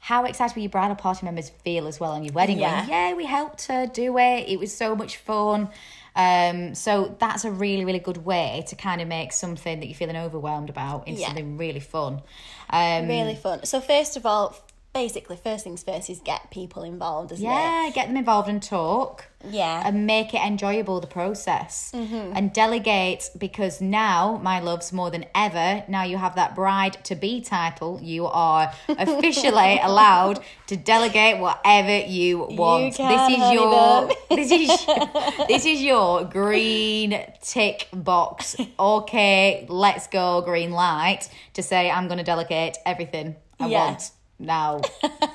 how 0.04 0.24
excited 0.24 0.56
will 0.56 0.64
your 0.64 0.70
bridal 0.70 0.96
party 0.96 1.24
members 1.24 1.48
feel 1.48 1.86
as 1.86 2.00
well 2.00 2.10
on 2.10 2.24
your 2.24 2.32
wedding? 2.32 2.58
Yeah. 2.58 2.84
Yeah, 2.88 3.14
we 3.14 3.24
helped 3.24 3.66
her 3.68 3.86
do 3.86 4.18
it. 4.18 4.48
It 4.48 4.58
was 4.58 4.74
so 4.74 4.96
much 4.96 5.16
fun. 5.18 5.68
Um, 6.16 6.74
so 6.74 7.14
that's 7.20 7.44
a 7.44 7.52
really, 7.52 7.84
really 7.84 8.00
good 8.00 8.16
way 8.24 8.64
to 8.66 8.74
kind 8.74 9.00
of 9.00 9.06
make 9.06 9.32
something 9.32 9.78
that 9.78 9.86
you're 9.86 9.94
feeling 9.94 10.16
overwhelmed 10.16 10.70
about 10.70 11.06
into 11.06 11.20
Yeah. 11.20 11.28
something 11.28 11.56
really 11.56 11.78
fun. 11.78 12.20
Um, 12.68 13.06
Really 13.06 13.36
fun. 13.36 13.64
So, 13.64 13.80
first 13.80 14.16
of 14.16 14.26
all, 14.26 14.56
basically, 14.94 15.36
first 15.36 15.64
things 15.64 15.82
first 15.82 16.10
is 16.10 16.20
get 16.20 16.50
people 16.50 16.82
involved, 16.82 17.32
isn't 17.32 17.44
it? 17.44 17.48
yeah, 17.48 17.90
get 17.94 18.08
them 18.08 18.16
involved 18.16 18.48
and 18.48 18.62
talk. 18.62 19.26
Yeah. 19.50 19.82
and 19.84 20.06
make 20.06 20.34
it 20.34 20.40
enjoyable 20.40 21.00
the 21.00 21.08
process 21.08 21.90
Mm-hmm. 21.92 22.36
and 22.36 22.52
delegate 22.52 23.28
because 23.36 23.80
now 23.80 24.38
my 24.40 24.60
loves 24.60 24.92
more 24.92 25.10
than 25.10 25.24
ever 25.34 25.82
now 25.88 26.04
you 26.04 26.16
have 26.16 26.36
that 26.36 26.54
bride 26.54 27.02
to 27.06 27.16
be 27.16 27.40
title 27.40 27.98
you 28.00 28.26
are 28.26 28.72
officially 28.88 29.80
allowed 29.82 30.38
to 30.68 30.76
delegate 30.76 31.40
whatever 31.40 31.98
you 32.06 32.38
want 32.50 32.94
can, 32.94 33.10
this 33.30 33.40
is 33.40 33.52
your 33.52 34.08
this 34.30 34.50
is 34.52 35.46
this 35.48 35.66
is 35.66 35.82
your 35.82 36.24
green 36.24 37.20
tick 37.42 37.88
box 37.92 38.54
okay 38.78 39.66
let's 39.68 40.06
go 40.06 40.40
green 40.42 40.70
light 40.70 41.28
to 41.54 41.64
say 41.64 41.90
i'm 41.90 42.06
going 42.06 42.18
to 42.18 42.24
delegate 42.24 42.76
everything 42.86 43.34
i 43.58 43.66
Yeah. 43.66 43.86
want 43.88 44.12
now 44.38 44.80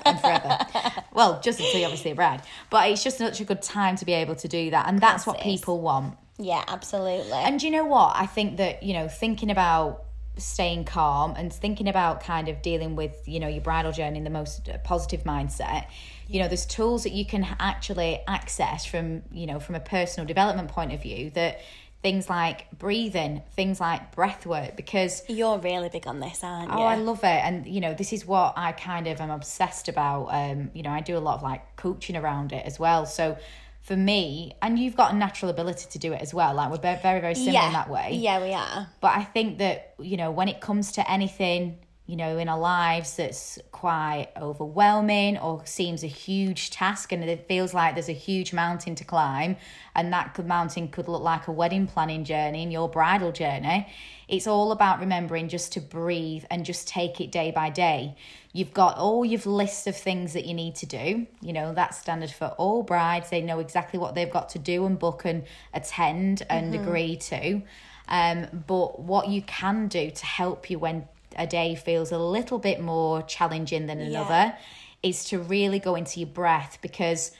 and 0.04 0.20
forever. 0.20 0.58
well, 1.12 1.40
just 1.40 1.60
until 1.60 1.80
you're 1.80 1.88
obviously 1.88 2.10
a 2.10 2.14
bride. 2.14 2.42
But 2.70 2.90
it's 2.90 3.02
just 3.02 3.18
such 3.18 3.40
a 3.40 3.44
good 3.44 3.62
time 3.62 3.96
to 3.96 4.04
be 4.04 4.12
able 4.12 4.36
to 4.36 4.48
do 4.48 4.70
that. 4.70 4.88
And 4.88 5.00
that's 5.00 5.26
what 5.26 5.36
Course 5.36 5.46
it 5.46 5.50
is. 5.50 5.60
people 5.60 5.80
want. 5.80 6.16
Yeah, 6.38 6.62
absolutely. 6.68 7.32
And 7.32 7.62
you 7.62 7.70
know 7.70 7.84
what? 7.84 8.12
I 8.14 8.26
think 8.26 8.58
that, 8.58 8.82
you 8.82 8.94
know, 8.94 9.08
thinking 9.08 9.50
about 9.50 10.04
staying 10.36 10.84
calm 10.84 11.34
and 11.36 11.52
thinking 11.52 11.88
about 11.88 12.22
kind 12.22 12.48
of 12.48 12.62
dealing 12.62 12.94
with, 12.94 13.26
you 13.26 13.40
know, 13.40 13.48
your 13.48 13.60
bridal 13.60 13.90
journey 13.92 14.18
in 14.18 14.24
the 14.24 14.30
most 14.30 14.68
positive 14.84 15.24
mindset, 15.24 15.86
you 16.28 16.40
know, 16.40 16.46
there's 16.46 16.66
tools 16.66 17.02
that 17.02 17.12
you 17.12 17.26
can 17.26 17.44
actually 17.58 18.20
access 18.28 18.84
from, 18.84 19.22
you 19.32 19.46
know, 19.46 19.58
from 19.58 19.74
a 19.74 19.80
personal 19.80 20.26
development 20.26 20.68
point 20.68 20.92
of 20.92 21.02
view 21.02 21.30
that 21.30 21.60
things 22.02 22.30
like 22.30 22.70
breathing, 22.78 23.42
things 23.56 23.80
like 23.80 24.14
breath 24.14 24.46
work, 24.46 24.76
because 24.76 25.22
You're 25.28 25.58
really 25.58 25.88
big 25.88 26.06
on 26.06 26.20
this, 26.20 26.44
aren't 26.44 26.70
you? 26.70 26.78
Oh, 26.78 26.82
I 26.82 26.94
love 26.94 27.24
it. 27.24 27.24
And, 27.24 27.66
you 27.66 27.80
know, 27.80 27.92
this 27.92 28.12
is 28.12 28.24
what 28.24 28.54
I 28.56 28.72
kind 28.72 29.08
of 29.08 29.20
am 29.20 29.30
obsessed 29.30 29.88
about. 29.88 30.26
Um, 30.26 30.70
you 30.74 30.82
know, 30.82 30.90
I 30.90 31.00
do 31.00 31.16
a 31.16 31.18
lot 31.18 31.34
of 31.34 31.42
like 31.42 31.76
coaching 31.76 32.16
around 32.16 32.52
it 32.52 32.64
as 32.64 32.78
well. 32.78 33.04
So 33.04 33.36
for 33.82 33.96
me, 33.96 34.54
and 34.62 34.78
you've 34.78 34.96
got 34.96 35.12
a 35.12 35.16
natural 35.16 35.50
ability 35.50 35.86
to 35.90 35.98
do 35.98 36.12
it 36.12 36.22
as 36.22 36.32
well. 36.32 36.54
Like 36.54 36.70
we're 36.70 36.78
very, 36.78 37.20
very 37.20 37.34
similar 37.34 37.52
yeah. 37.54 37.66
in 37.66 37.72
that 37.72 37.90
way. 37.90 38.10
Yeah, 38.12 38.42
we 38.42 38.52
are. 38.52 38.88
But 39.00 39.16
I 39.16 39.24
think 39.24 39.58
that, 39.58 39.94
you 39.98 40.16
know, 40.16 40.30
when 40.30 40.46
it 40.46 40.60
comes 40.60 40.92
to 40.92 41.10
anything, 41.10 41.78
you 42.08 42.16
know, 42.16 42.38
in 42.38 42.48
our 42.48 42.58
lives 42.58 43.16
that's 43.16 43.58
quite 43.70 44.28
overwhelming 44.34 45.36
or 45.36 45.60
seems 45.66 46.02
a 46.02 46.06
huge 46.06 46.70
task 46.70 47.12
and 47.12 47.22
it 47.22 47.46
feels 47.46 47.74
like 47.74 47.94
there's 47.94 48.08
a 48.08 48.14
huge 48.14 48.54
mountain 48.54 48.94
to 48.94 49.04
climb 49.04 49.56
and 49.94 50.10
that 50.10 50.32
could, 50.32 50.46
mountain 50.46 50.88
could 50.88 51.06
look 51.06 51.20
like 51.22 51.48
a 51.48 51.52
wedding 51.52 51.86
planning 51.86 52.24
journey 52.24 52.62
and 52.62 52.72
your 52.72 52.88
bridal 52.88 53.30
journey. 53.30 53.86
It's 54.26 54.46
all 54.46 54.72
about 54.72 55.00
remembering 55.00 55.50
just 55.50 55.74
to 55.74 55.82
breathe 55.82 56.44
and 56.50 56.64
just 56.64 56.88
take 56.88 57.20
it 57.20 57.30
day 57.30 57.50
by 57.50 57.68
day. 57.68 58.16
You've 58.54 58.72
got 58.72 58.96
all 58.96 59.22
your 59.22 59.42
list 59.44 59.86
of 59.86 59.94
things 59.94 60.32
that 60.32 60.46
you 60.46 60.54
need 60.54 60.76
to 60.76 60.86
do. 60.86 61.26
You 61.42 61.52
know, 61.52 61.74
that's 61.74 61.98
standard 61.98 62.30
for 62.30 62.46
all 62.56 62.82
brides. 62.82 63.28
They 63.28 63.42
know 63.42 63.58
exactly 63.58 64.00
what 64.00 64.14
they've 64.14 64.30
got 64.30 64.48
to 64.50 64.58
do 64.58 64.86
and 64.86 64.98
book 64.98 65.26
and 65.26 65.44
attend 65.74 66.40
and 66.48 66.74
agree 66.74 67.16
to. 67.16 67.60
Um, 68.08 68.64
but 68.66 68.98
what 68.98 69.28
you 69.28 69.42
can 69.42 69.88
do 69.88 70.10
to 70.10 70.24
help 70.24 70.70
you 70.70 70.78
when 70.78 71.06
a 71.38 71.46
day 71.46 71.74
feels 71.74 72.12
a 72.12 72.18
little 72.18 72.58
bit 72.58 72.80
more 72.80 73.22
challenging 73.22 73.86
than 73.86 74.00
another 74.00 74.54
is 75.02 75.24
to 75.26 75.38
really 75.38 75.78
go 75.78 75.94
into 75.94 76.20
your 76.20 76.28
breath 76.28 76.78
because 76.82 77.30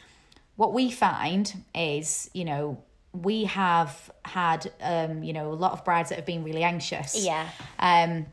what 0.56 0.72
we 0.72 0.90
find 0.90 1.64
is, 1.74 2.30
you 2.32 2.44
know, 2.44 2.82
we 3.12 3.44
have 3.44 4.10
had, 4.24 4.70
um, 4.80 5.22
you 5.22 5.32
know, 5.32 5.50
a 5.52 5.54
lot 5.54 5.72
of 5.72 5.84
brides 5.84 6.10
that 6.10 6.16
have 6.16 6.26
been 6.26 6.44
really 6.44 6.62
anxious. 6.62 7.16
Yeah. 7.24 7.48
Um, 7.78 8.26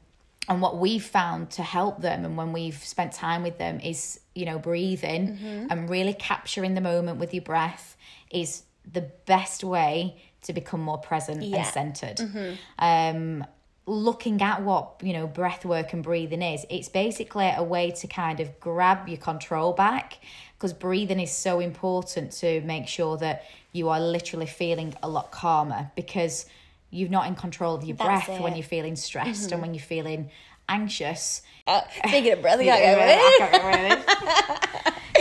and 0.48 0.62
what 0.62 0.78
we've 0.78 1.04
found 1.04 1.50
to 1.52 1.64
help 1.64 2.02
them 2.02 2.24
and 2.26 2.38
when 2.38 2.54
we've 2.54 2.84
spent 2.84 3.14
time 3.14 3.42
with 3.42 3.58
them 3.58 3.80
is, 3.80 4.20
you 4.36 4.46
know, 4.46 4.60
breathing 4.60 5.28
Mm-hmm. 5.30 5.68
and 5.72 5.90
really 5.90 6.14
capturing 6.14 6.76
the 6.76 6.82
moment 6.82 7.20
with 7.20 7.34
your 7.34 7.42
breath 7.44 7.98
is 8.30 8.64
the 8.92 9.02
best 9.26 9.64
way 9.64 10.18
to 10.44 10.54
become 10.54 10.82
more 10.82 11.00
present 11.00 11.42
Yeah. 11.42 11.58
and 11.58 11.68
centered. 11.98 12.58
Um, 12.78 13.46
looking 13.88 14.42
at 14.42 14.64
what, 14.64 14.96
you 15.02 15.14
know, 15.14 15.28
breath 15.28 15.64
work 15.66 15.94
and 15.94 16.04
breathing 16.04 16.42
is, 16.42 16.66
it's 16.70 16.90
basically 16.90 17.52
a 17.56 17.64
way 17.64 17.92
to 17.92 18.08
kind 18.08 18.40
of 18.40 18.60
grab 18.60 19.08
your 19.08 19.18
control 19.18 19.74
back 19.74 20.18
because 20.58 20.74
breathing 20.74 21.20
is 21.20 21.32
so 21.32 21.60
important 21.60 22.32
to 22.32 22.62
make 22.62 22.88
sure 22.88 23.18
that 23.18 23.44
you 23.72 23.90
are 23.90 24.00
literally 24.00 24.48
feeling 24.48 24.94
a 25.04 25.10
lot 25.10 25.32
calmer 25.32 25.92
because 25.96 26.46
you're 26.90 27.10
not 27.10 27.28
in 27.28 27.36
control 27.36 27.76
of 27.76 27.84
your 27.84 27.98
That's 27.98 28.26
breath 28.26 28.42
when 28.42 28.56
you're 28.56 28.64
feeling 28.64 28.96
stressed 28.96 29.52
and 29.52 29.62
when 29.62 29.74
you're 29.74 29.84
feeling 29.84 30.30
anxious. 30.68 31.42
Uh, 31.68 31.82
speaking 32.08 32.34
of 32.34 32.42
breath, 32.42 32.60
I 32.60 32.66
can't 32.66 33.64
go 33.64 33.96
with 33.96 34.76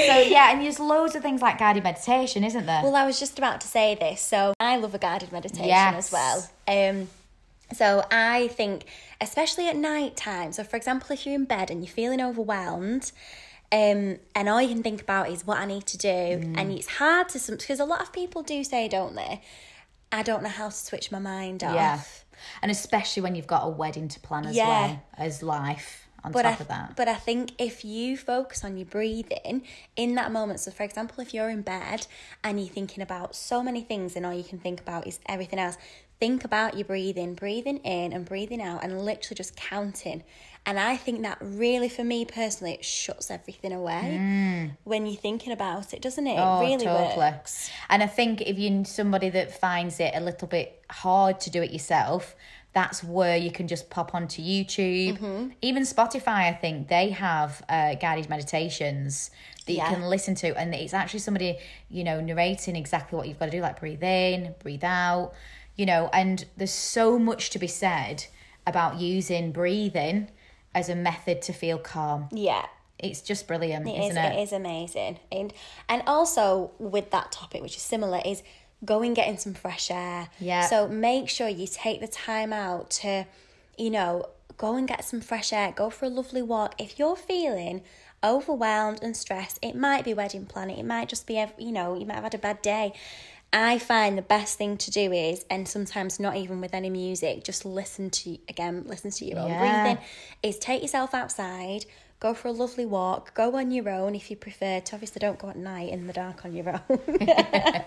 so 0.07 0.19
yeah, 0.19 0.53
and 0.53 0.63
there's 0.63 0.81
loads 0.81 1.15
of 1.15 1.23
things 1.23 1.41
like 1.43 1.59
guided 1.59 1.85
meditation, 1.85 2.45
isn't 2.45 2.67
there? 2.67 2.83
Well, 2.83 2.97
I 2.97 3.05
was 3.07 3.19
just 3.19 3.39
about 3.39 3.61
to 3.63 3.67
say 3.67 3.95
this. 3.95 4.21
So 4.21 4.55
I 4.61 4.77
love 4.77 4.95
a 4.95 4.99
guided 4.99 5.33
meditation 5.33 5.67
Yes. 5.67 6.13
as 6.13 6.13
well. 6.13 6.49
Um, 6.67 7.09
so 7.73 8.05
I 8.11 8.49
think, 8.49 8.85
especially 9.21 9.69
at 9.69 9.77
night 9.77 10.17
time. 10.17 10.53
So, 10.53 10.65
for 10.65 10.77
example, 10.77 11.09
if 11.13 11.25
you're 11.25 11.35
in 11.35 11.45
bed 11.45 11.71
and 11.71 11.83
you're 11.85 11.93
feeling 11.93 12.21
overwhelmed, 12.21 13.13
Um, 13.73 14.19
and 14.37 14.49
all 14.49 14.63
you 14.63 14.69
can 14.69 14.85
think 14.85 15.01
about 15.01 15.31
is 15.31 15.45
what 15.47 15.59
I 15.59 15.65
need 15.65 15.85
to 15.87 15.99
do. 15.99 16.09
Mm. 16.09 16.57
And 16.57 16.71
it's 16.71 16.87
hard 16.87 17.29
to 17.31 17.41
some 17.41 17.57
because 17.57 17.81
a 17.81 17.85
lot 17.85 18.03
of 18.03 18.13
people 18.13 18.43
do 18.43 18.63
say, 18.63 18.87
don't 18.87 19.17
they? 19.17 19.41
I 20.13 20.23
don't 20.23 20.45
know 20.45 20.49
how 20.51 20.69
to 20.69 20.77
switch 20.77 21.11
my 21.11 21.19
mind 21.19 21.65
off. 21.65 21.75
Yeah. 21.75 22.01
And 22.63 22.71
especially 22.71 23.23
when 23.23 23.35
you've 23.35 23.49
got 23.49 23.63
a 23.67 23.69
wedding 23.69 24.07
to 24.09 24.21
plan 24.21 24.47
as 24.47 24.55
Yeah. 24.55 24.69
well 24.69 25.03
as 25.17 25.43
life 25.43 26.07
on 26.23 26.31
But 26.31 26.43
top 26.43 26.61
I, 26.61 26.63
of 26.63 26.69
that. 26.69 26.97
but 26.97 27.09
I 27.09 27.15
think 27.15 27.53
if 27.59 27.85
you 27.85 28.17
focus 28.17 28.63
on 28.65 28.77
your 28.77 28.87
breathing 28.87 29.63
in 29.97 30.15
that 30.15 30.31
moment, 30.31 30.61
so 30.61 30.71
for 30.71 30.85
example, 30.85 31.21
if 31.21 31.35
you're 31.35 31.51
in 31.51 31.63
bed 31.63 32.07
and 32.45 32.61
you're 32.61 32.73
thinking 32.73 33.03
about 33.03 33.35
so 33.35 33.61
many 33.63 33.81
things 33.81 34.15
and 34.15 34.25
all 34.25 34.35
you 34.35 34.45
can 34.45 34.61
think 34.61 34.81
about 34.81 35.07
is 35.07 35.19
everything 35.27 35.59
else, 35.59 35.77
think 36.25 36.45
about 36.45 36.77
your 36.77 36.87
breathing, 36.87 37.35
breathing 37.35 37.79
in 37.79 38.13
and 38.15 38.25
breathing 38.25 38.63
out, 38.63 38.83
and 38.83 39.01
literally 39.05 39.37
just 39.37 39.55
counting. 39.57 40.23
And 40.67 40.79
I 40.79 40.97
think 40.97 41.21
that 41.23 41.37
really, 41.43 41.91
for 41.91 42.03
me 42.03 42.25
personally, 42.25 42.73
it 42.73 42.85
shuts 42.85 43.31
everything 43.31 43.73
away 43.73 44.73
when 44.85 45.05
you're 45.07 45.21
thinking 45.29 45.53
about 45.53 45.93
it, 45.93 46.01
doesn't 46.01 46.27
it? 46.27 46.37
Mm. 46.39 46.43
Oh, 46.43 46.63
it 46.63 46.67
really 46.67 46.85
totally. 46.87 47.17
works. 47.19 47.71
And 47.91 48.03
I 48.03 48.07
think 48.07 48.41
if 48.41 48.59
you're 48.59 48.85
somebody 48.87 49.29
that 49.31 49.61
finds 49.61 50.01
it 50.01 50.13
a 50.15 50.21
little 50.21 50.49
bit 50.49 50.83
hard 50.91 51.39
to 51.41 51.51
do 51.51 51.61
it 51.63 51.71
yourself, 51.71 52.35
that's 52.73 53.05
where 53.05 53.37
you 53.37 53.53
can 53.53 53.69
just 53.69 53.91
pop 53.91 54.15
onto 54.15 54.41
YouTube. 54.43 55.19
Mm-hmm. 55.19 55.49
Even 55.61 55.83
Spotify, 55.83 56.49
I 56.49 56.53
think 56.55 56.89
they 56.89 57.11
have 57.11 57.63
uh, 57.69 57.95
guided 57.97 58.31
meditations 58.31 59.31
that 59.67 59.75
Yeah. 59.75 59.91
you 59.91 59.97
can 59.97 60.05
listen 60.09 60.35
to, 60.37 60.59
and 60.59 60.75
it's 60.75 60.95
actually 60.95 61.21
somebody 61.21 61.59
you 61.91 62.05
know 62.05 62.21
narrating 62.21 62.75
exactly 62.75 63.17
what 63.19 63.29
you've 63.29 63.39
got 63.39 63.47
to 63.47 63.51
do, 63.53 63.61
like 63.61 63.79
breathe 63.81 64.03
in, 64.03 64.55
breathe 64.61 64.83
out, 64.85 65.35
you 65.77 65.87
know. 65.87 66.11
And 66.13 66.45
there's 66.57 66.73
so 66.73 67.19
much 67.19 67.51
to 67.51 67.59
be 67.59 67.67
said 67.67 68.27
about 68.67 69.01
using 69.01 69.53
breathing 69.53 70.31
as 70.75 70.89
a 70.89 70.95
method 70.95 71.43
to 71.43 71.53
feel 71.53 71.79
calm. 71.79 72.29
Yeah. 72.33 72.67
It's 72.99 73.21
just 73.21 73.47
brilliant, 73.47 73.87
It 73.87 73.91
isn't 73.91 74.11
is, 74.11 74.17
it? 74.17 74.33
it 74.33 74.43
is 74.43 74.53
amazing. 74.53 75.19
And 75.31 75.53
and 75.89 76.03
also 76.07 76.71
with 76.79 77.11
that 77.11 77.33
topic, 77.33 77.63
which 77.63 77.77
is 77.77 77.83
similar, 77.83 78.21
is 78.25 78.43
going 78.85 79.15
getting 79.15 79.37
some 79.37 79.55
fresh 79.55 79.91
air. 79.91 80.29
Yeah. 80.39 80.67
So 80.67 80.89
make 80.89 81.29
sure 81.29 81.49
you 81.49 81.67
take 81.67 82.01
the 82.01 82.09
time 82.09 82.53
out 82.53 82.91
to, 82.91 83.27
you 83.77 83.91
know, 83.91 84.27
go 84.57 84.77
and 84.77 84.87
get 84.87 85.05
some 85.05 85.21
fresh 85.21 85.53
air. 85.53 85.73
Go 85.73 85.91
for 85.91 86.07
a 86.07 86.09
lovely 86.09 86.43
walk. 86.43 86.81
If 86.81 86.99
you're 86.99 87.17
feeling 87.17 87.83
overwhelmed 88.23 89.01
and 89.03 89.17
stressed, 89.17 89.59
it 89.61 89.75
might 89.75 90.05
be 90.05 90.15
wedding 90.15 90.47
planning. 90.47 90.79
It 90.79 90.87
might 90.87 91.09
just 91.09 91.27
be, 91.27 91.45
you 91.59 91.73
know, 91.73 91.95
you 91.99 92.07
might 92.07 92.15
have 92.15 92.25
had 92.25 92.35
a 92.35 92.39
bad 92.39 92.63
day. 92.63 92.93
I 93.55 93.79
find 93.79 94.19
the 94.19 94.23
best 94.23 94.59
thing 94.59 94.77
to 94.79 94.91
do 94.91 95.13
is, 95.13 95.45
and 95.49 95.67
sometimes 95.69 96.19
not 96.21 96.37
even 96.37 96.61
with 96.61 96.75
any 96.75 96.91
music, 96.91 97.45
just 97.45 97.65
listen 97.65 98.11
to 98.11 98.37
again, 98.49 98.83
listen 98.87 99.11
to 99.13 99.25
your 99.25 99.39
own 99.39 99.49
Yeah. 99.49 99.83
breathing. 99.85 100.05
Is 100.43 100.59
take 100.59 100.83
yourself 100.83 101.15
outside, 101.15 101.87
go 102.21 102.35
for 102.35 102.49
a 102.49 102.53
lovely 102.53 102.85
walk, 102.87 103.33
go 103.35 103.55
on 103.57 103.71
your 103.71 103.89
own 103.89 104.15
if 104.15 104.31
you 104.31 104.37
prefer 104.37 104.81
to. 104.81 104.95
Obviously, 104.97 105.21
don't 105.21 105.39
go 105.39 105.49
at 105.51 105.57
night 105.57 105.91
in 105.91 106.07
the 106.09 106.13
dark 106.13 106.45
on 106.45 106.53
your 106.55 106.69
own. 106.69 106.99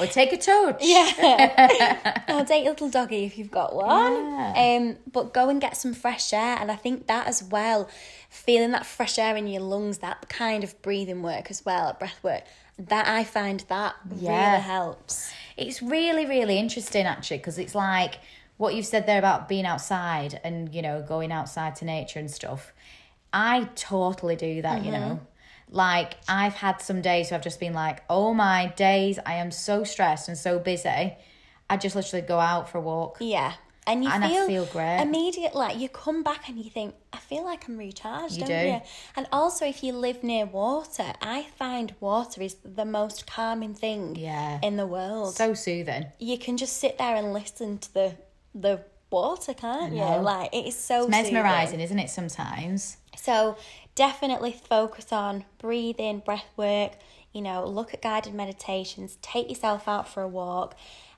Or 0.00 0.06
take 0.06 0.32
a 0.32 0.36
touch. 0.36 0.78
yeah, 0.82 2.22
or 2.28 2.44
date 2.44 2.64
your 2.64 2.72
little 2.72 2.90
doggy 2.90 3.24
if 3.24 3.38
you've 3.38 3.50
got 3.50 3.74
one. 3.74 4.12
Yeah. 4.12 4.76
Um, 4.78 4.96
but 5.10 5.32
go 5.32 5.48
and 5.48 5.58
get 5.60 5.76
some 5.76 5.94
fresh 5.94 6.32
air, 6.34 6.56
and 6.60 6.70
I 6.70 6.76
think 6.76 7.06
that 7.06 7.26
as 7.26 7.42
well, 7.42 7.88
feeling 8.28 8.72
that 8.72 8.84
fresh 8.84 9.18
air 9.18 9.36
in 9.36 9.46
your 9.46 9.62
lungs, 9.62 9.98
that 9.98 10.28
kind 10.28 10.62
of 10.64 10.80
breathing 10.82 11.22
work 11.22 11.50
as 11.50 11.64
well, 11.64 11.94
breath 11.98 12.22
work. 12.22 12.42
That 12.78 13.08
I 13.08 13.24
find 13.24 13.60
that 13.68 13.96
Yeah. 14.16 14.50
really 14.52 14.62
helps. 14.62 15.30
It's 15.56 15.80
really, 15.82 16.26
really 16.26 16.58
interesting 16.58 17.06
actually, 17.06 17.38
because 17.38 17.58
it's 17.58 17.74
like 17.74 18.18
what 18.58 18.74
you've 18.74 18.86
said 18.86 19.06
there 19.06 19.18
about 19.18 19.48
being 19.48 19.66
outside 19.66 20.40
and, 20.44 20.74
you 20.74 20.82
know, 20.82 21.02
going 21.02 21.32
outside 21.32 21.76
to 21.76 21.84
nature 21.84 22.18
and 22.18 22.30
stuff. 22.30 22.72
I 23.32 23.68
totally 23.74 24.36
do 24.36 24.62
that, 24.62 24.84
you 24.84 24.92
know. 24.92 24.98
Mm-hmm. 24.98 25.74
Like, 25.76 26.14
I've 26.28 26.54
had 26.54 26.80
some 26.80 27.02
days 27.02 27.30
where 27.30 27.38
I've 27.38 27.44
just 27.44 27.60
been 27.60 27.74
like, 27.74 28.02
oh 28.08 28.32
my 28.32 28.72
days, 28.76 29.18
I 29.26 29.34
am 29.34 29.50
so 29.50 29.84
stressed 29.84 30.28
and 30.28 30.38
so 30.38 30.58
busy. 30.58 31.16
I 31.68 31.76
just 31.76 31.96
literally 31.96 32.24
go 32.24 32.38
out 32.38 32.68
for 32.68 32.78
a 32.78 32.80
walk. 32.80 33.18
Yeah. 33.20 33.54
And 33.86 34.02
you 34.04 34.10
And 34.10 34.24
feel, 34.24 34.46
feel 34.46 34.66
great. 34.66 35.00
immediate 35.00 35.54
like 35.54 35.78
you 35.78 35.88
come 35.88 36.22
back 36.22 36.48
and 36.48 36.58
you 36.58 36.70
think, 36.70 36.94
I 37.12 37.18
feel 37.18 37.44
like 37.44 37.68
I'm 37.68 37.76
recharged, 37.76 38.34
You 38.34 38.40
don't 38.40 38.48
do. 38.48 38.66
you? 38.66 38.80
And 39.16 39.26
also 39.30 39.64
if 39.66 39.82
you 39.84 39.92
live 39.92 40.22
near 40.24 40.44
water, 40.46 41.12
I 41.22 41.46
find 41.56 41.94
water 42.00 42.42
is 42.42 42.56
the 42.64 42.84
most 42.84 43.26
calming 43.26 43.74
thing 43.74 44.16
Yeah. 44.16 44.58
in 44.62 44.76
the 44.76 44.86
world. 44.86 45.34
So 45.34 45.54
soothing. 45.54 46.06
you 46.18 46.36
can 46.38 46.56
just 46.56 46.78
sit 46.78 46.98
there 46.98 47.14
and 47.16 47.32
listen 47.32 47.78
to 47.78 47.94
the 47.94 48.16
the 48.54 48.80
water, 49.10 49.54
can't 49.54 49.92
you? 49.92 50.00
Like 50.02 50.52
it 50.54 50.66
is 50.66 50.76
so 50.76 51.06
Mesmerizing, 51.06 51.66
soothing. 51.72 51.80
isn't 51.84 51.98
it, 52.00 52.10
sometimes? 52.10 52.96
So 53.16 53.56
definitely 53.94 54.52
focus 54.52 55.12
on 55.12 55.44
breathing, 55.58 56.20
breath 56.20 56.46
work, 56.56 56.92
you 57.32 57.42
know, 57.42 57.64
look 57.66 57.92
at 57.94 58.02
guided 58.02 58.34
meditations, 58.34 59.16
take 59.22 59.48
yourself 59.48 59.86
out 59.86 60.08
for 60.08 60.22
a 60.22 60.28
walk. 60.28 60.74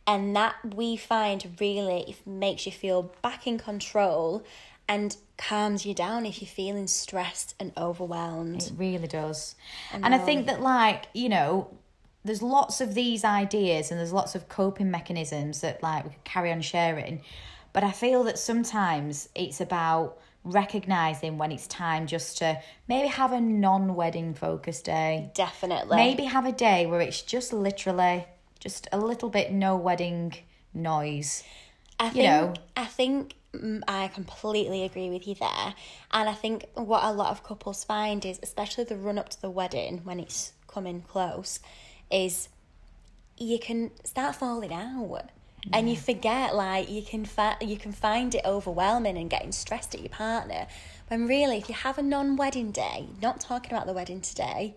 And 0.09 0.35
that 0.35 0.55
we 0.75 0.97
find 0.97 1.57
really 1.61 2.17
makes 2.25 2.65
you 2.65 2.73
feel 2.73 3.13
back 3.21 3.47
in 3.47 3.59
control 3.59 4.43
and 4.89 5.15
calms 5.37 5.85
you 5.85 5.93
down 5.93 6.25
if 6.25 6.41
you're 6.41 6.49
feeling 6.49 6.87
stressed 6.87 7.55
and 7.61 7.73
overwhelmed. 7.77 8.63
It 8.63 8.73
really 8.79 9.07
does. 9.07 9.55
and 9.93 10.15
I 10.15 10.19
think 10.19 10.47
that, 10.47 10.63
like, 10.63 11.09
you 11.13 11.29
know, 11.29 11.77
there's 12.25 12.41
lots 12.41 12.81
of 12.81 12.95
these 12.95 13.23
ideas 13.23 13.91
and 13.91 14.01
there's 14.01 14.15
lots 14.15 14.35
of 14.35 14.49
coping 14.49 14.91
mechanisms 14.91 15.61
that, 15.61 15.83
like, 15.83 16.05
we 16.05 16.11
could 16.11 16.25
carry 16.25 16.51
on 16.51 16.63
sharing. 16.63 17.21
But 17.75 17.85
I 17.85 17.91
feel 17.91 18.25
that 18.25 18.39
sometimes 18.39 19.29
it's 19.35 19.61
about 19.61 20.19
recognizing 20.43 21.37
when 21.37 21.53
it's 21.53 21.67
time 21.67 22.07
just 22.07 22.39
to 22.39 22.59
maybe 22.89 23.09
have 23.09 23.33
a 23.33 23.41
non 23.43 23.95
wedding 23.95 24.33
focused 24.33 24.87
day. 24.87 25.31
Definitely. 25.35 25.97
Maybe 25.97 26.25
have 26.25 26.47
a 26.47 26.53
day 26.53 26.87
where 26.87 27.03
it's 27.03 27.21
just 27.21 27.53
literally 27.53 28.25
just 28.61 28.89
a 28.93 28.99
little 28.99 29.29
bit 29.29 29.53
no 29.53 29.77
wedding 29.77 30.35
noise. 30.75 31.45
I 32.01 32.11
think, 32.11 32.25
know. 32.25 32.55
I 32.77 32.85
think 32.85 33.35
mm, 33.53 33.83
I 33.89 34.09
completely 34.09 34.85
agree 34.85 35.11
with 35.11 35.27
you 35.27 35.35
there. 35.35 35.75
And 36.13 36.29
I 36.29 36.35
think 36.35 36.67
what 36.75 37.05
a 37.05 37.13
lot 37.13 37.31
of 37.31 37.43
couples 37.43 37.85
find 37.85 38.25
is, 38.25 38.39
especially 38.43 38.85
the 38.85 38.97
run 38.97 39.19
up 39.19 39.29
to 39.31 39.41
the 39.41 39.51
wedding 39.51 40.03
when 40.05 40.21
it's 40.21 40.53
coming 40.67 41.03
close, 41.03 41.61
is 42.11 42.49
you 43.37 43.59
can 43.59 43.91
start 44.05 44.37
falling 44.37 44.73
out. 44.73 45.31
And 45.73 45.91
you 45.91 45.97
forget, 45.97 46.55
like 46.55 46.89
you 46.89 47.03
can 47.03 47.25
fi- 47.25 47.57
you 47.61 47.77
can 47.77 47.93
find 47.93 48.35
it 48.35 48.43
overwhelming 48.45 49.19
and 49.19 49.29
getting 49.29 49.53
stressed 49.53 49.95
at 49.95 50.01
your 50.01 50.09
partner. 50.09 50.67
When 51.09 51.27
really, 51.27 51.59
if 51.59 51.69
you 51.69 51.75
have 51.75 51.99
a 51.99 52.03
non-wedding 52.03 52.71
day, 52.71 53.09
not 53.21 53.41
talking 53.41 53.73
about 53.73 53.87
the 53.87 53.93
wedding 53.93 54.21
today, 54.21 54.77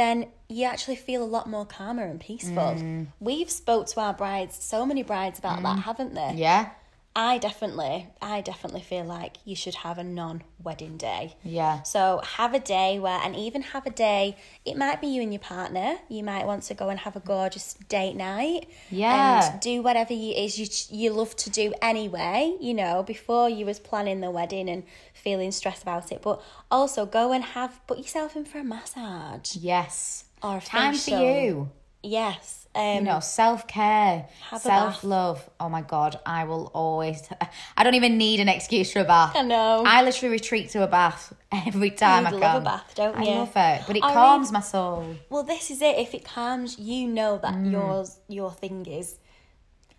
then 0.00 0.26
you 0.48 0.64
actually 0.64 0.96
feel 0.96 1.22
a 1.22 1.26
lot 1.26 1.48
more 1.48 1.66
calmer 1.66 2.04
and 2.04 2.18
peaceful. 2.18 2.54
Mm. 2.54 3.08
We've 3.20 3.50
spoke 3.50 3.86
to 3.88 4.00
our 4.00 4.14
brides, 4.14 4.56
so 4.62 4.86
many 4.86 5.02
brides 5.02 5.38
about 5.38 5.62
that, 5.62 5.78
haven't 5.80 6.14
they? 6.14 6.32
Yeah. 6.36 6.70
I 7.14 7.38
definitely, 7.38 8.06
I 8.22 8.40
definitely 8.40 8.82
feel 8.82 9.04
like 9.04 9.38
you 9.44 9.56
should 9.56 9.74
have 9.74 9.98
a 9.98 10.04
non-wedding 10.04 10.96
day. 10.96 11.34
Yeah. 11.42 11.82
So 11.82 12.20
have 12.36 12.54
a 12.54 12.60
day 12.60 13.00
where, 13.00 13.18
and 13.20 13.34
even 13.34 13.62
have 13.62 13.84
a 13.84 13.90
day. 13.90 14.36
It 14.64 14.76
might 14.76 15.00
be 15.00 15.08
you 15.08 15.20
and 15.20 15.32
your 15.32 15.40
partner. 15.40 15.96
You 16.08 16.22
might 16.22 16.46
want 16.46 16.62
to 16.64 16.74
go 16.74 16.88
and 16.88 17.00
have 17.00 17.16
a 17.16 17.20
gorgeous 17.20 17.74
date 17.88 18.14
night. 18.14 18.68
Yeah. 18.90 19.50
And 19.52 19.60
do 19.60 19.82
whatever 19.82 20.12
you 20.12 20.32
is 20.34 20.56
you 20.56 20.96
you 20.96 21.12
love 21.12 21.34
to 21.36 21.50
do 21.50 21.74
anyway. 21.82 22.56
You 22.60 22.74
know, 22.74 23.02
before 23.02 23.48
you 23.48 23.66
was 23.66 23.80
planning 23.80 24.20
the 24.20 24.30
wedding 24.30 24.68
and 24.70 24.84
feeling 25.12 25.50
stressed 25.50 25.82
about 25.82 26.12
it. 26.12 26.22
But 26.22 26.40
also 26.70 27.06
go 27.06 27.32
and 27.32 27.42
have 27.42 27.84
put 27.88 27.98
yourself 27.98 28.36
in 28.36 28.44
for 28.44 28.58
a 28.58 28.64
massage 28.64 29.56
Yes. 29.56 30.24
or 30.42 30.58
a 30.58 30.60
Time 30.60 30.94
for 30.94 31.10
you. 31.10 31.70
Yes. 32.04 32.59
Um, 32.72 32.94
you 32.94 33.00
know, 33.00 33.18
self 33.18 33.66
care, 33.66 34.28
Have 34.50 34.64
a 34.64 34.68
bath. 34.68 34.94
self 34.94 35.04
love. 35.04 35.50
Oh 35.58 35.68
my 35.68 35.82
god, 35.82 36.20
I 36.24 36.44
will 36.44 36.70
always. 36.72 37.28
I 37.76 37.82
don't 37.82 37.94
even 37.96 38.16
need 38.16 38.38
an 38.38 38.48
excuse 38.48 38.92
for 38.92 39.00
a 39.00 39.04
bath. 39.04 39.34
I 39.34 39.42
know. 39.42 39.82
I 39.84 40.02
literally 40.02 40.32
retreat 40.32 40.70
to 40.70 40.84
a 40.84 40.86
bath 40.86 41.32
every 41.52 41.90
time 41.90 42.26
I 42.26 42.30
You 42.30 42.38
can. 42.38 42.40
love 42.54 42.62
a 42.62 42.64
bath, 42.64 42.92
don't 42.94 43.16
I 43.16 43.22
you? 43.24 43.34
love 43.38 43.52
it, 43.56 43.82
but 43.88 43.96
it 43.96 44.04
I 44.04 44.12
calms 44.12 44.52
my 44.52 44.60
soul. 44.60 45.16
Well, 45.28 45.42
this 45.42 45.70
is 45.72 45.82
it. 45.82 45.98
If 45.98 46.14
it 46.14 46.24
calms, 46.24 46.78
you 46.78 47.08
know 47.08 47.38
that 47.38 47.54
Mm. 47.54 47.72
yours 47.72 48.20
your 48.28 48.52
thing 48.52 48.86
is. 48.86 49.16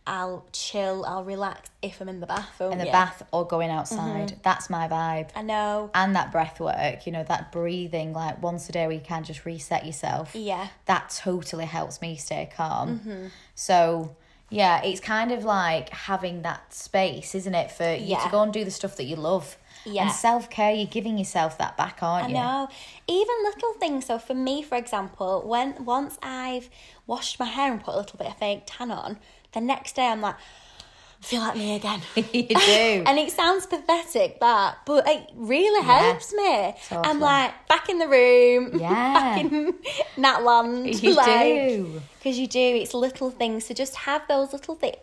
I'll 0.08 0.46
chill. 0.52 1.06
I'll 1.06 1.24
relax 1.24 1.70
if 1.82 2.02
I'm 2.02 2.10
in 2.10 2.20
the 2.20 2.26
bath. 2.26 2.60
In 2.60 2.78
the 2.80 2.86
bath 2.86 3.22
or 3.32 3.46
going 3.46 3.70
outside. 3.70 4.30
Mm-hmm. 4.30 4.40
That's 4.42 4.70
my 4.70 4.88
vibe. 4.88 5.30
I 5.36 5.44
know. 5.44 5.92
And 5.94 6.16
that 6.16 6.32
breath 6.32 6.60
work, 6.60 7.06
you 7.06 7.12
know, 7.12 7.24
that 7.24 7.52
breathing, 7.52 8.12
like 8.12 8.42
once 8.42 8.68
a 8.68 8.72
day 8.72 8.88
where 8.88 8.96
you 8.96 9.02
can 9.02 9.24
just 9.24 9.46
reset 9.46 9.86
yourself. 9.86 10.36
Yeah. 10.36 10.70
That 10.86 11.16
totally 11.24 11.66
helps 11.66 12.02
me 12.02 12.16
stay 12.16 12.50
calm. 12.56 13.00
Mm-hmm. 13.00 13.28
So, 13.54 14.16
yeah, 14.50 14.84
it's 14.84 15.00
kind 15.00 15.32
of 15.32 15.44
like 15.44 15.90
having 15.90 16.42
that 16.42 16.74
space, 16.74 17.36
isn't 17.36 17.54
it, 17.54 17.72
for 17.72 17.94
you 17.94 18.08
Yeah. 18.08 18.24
to 18.24 18.30
go 18.30 18.42
and 18.42 18.52
do 18.52 18.66
the 18.66 18.72
stuff 18.72 18.98
that 18.98 19.04
you 19.04 19.16
love. 19.16 19.56
Yeah. 19.86 20.04
And 20.04 20.12
self 20.12 20.50
care, 20.50 20.72
you're 20.74 20.86
giving 20.88 21.18
yourself 21.18 21.58
that 21.60 21.78
back, 21.78 22.00
aren't 22.02 22.26
I 22.26 22.28
you? 22.30 22.34
know. 22.36 22.70
Even 23.08 23.36
little 23.44 23.74
things. 23.74 24.06
So 24.08 24.18
for 24.20 24.34
me, 24.34 24.62
for 24.64 24.78
example, 24.78 25.44
when 25.46 25.86
once 25.86 26.18
I've 26.24 26.70
washed 27.08 27.40
my 27.40 27.46
hair 27.46 27.72
and 27.72 27.84
put 27.84 27.94
a 27.94 27.98
little 27.98 28.18
bit 28.18 28.28
of 28.28 28.38
fake 28.38 28.64
tan 28.66 28.92
on, 28.92 29.18
the 29.54 29.62
next 29.62 29.96
day 29.96 30.08
I'm 30.08 30.22
like, 30.22 30.36
I 30.36 31.24
feel 31.24 31.42
like 31.42 31.56
me 31.56 31.76
again. 31.76 32.02
you 32.16 32.24
do. 32.48 33.04
And 33.08 33.20
it 33.20 33.32
sounds 33.32 33.66
pathetic, 33.68 34.40
that, 34.40 34.78
but 34.86 35.08
it 35.08 35.30
really 35.36 35.84
helps 35.86 36.34
me. 36.34 36.74
totally. 36.88 37.08
I'm 37.10 37.20
like 37.20 37.68
back 37.68 37.90
in 37.90 38.00
the 38.00 38.08
room, 38.08 38.72
Yeah. 38.80 38.90
back 39.14 39.42
in 39.46 39.74
Natland. 40.18 41.02
You 41.04 41.14
like, 41.16 41.28
do. 41.46 42.02
Because 42.20 42.38
you 42.40 42.48
do, 42.48 42.60
it's 42.60 42.94
little 42.94 43.30
things. 43.32 43.66
So 43.66 43.74
just 43.74 43.96
have 43.96 44.28
those 44.28 44.54
little 44.54 44.76
things. 44.76 44.98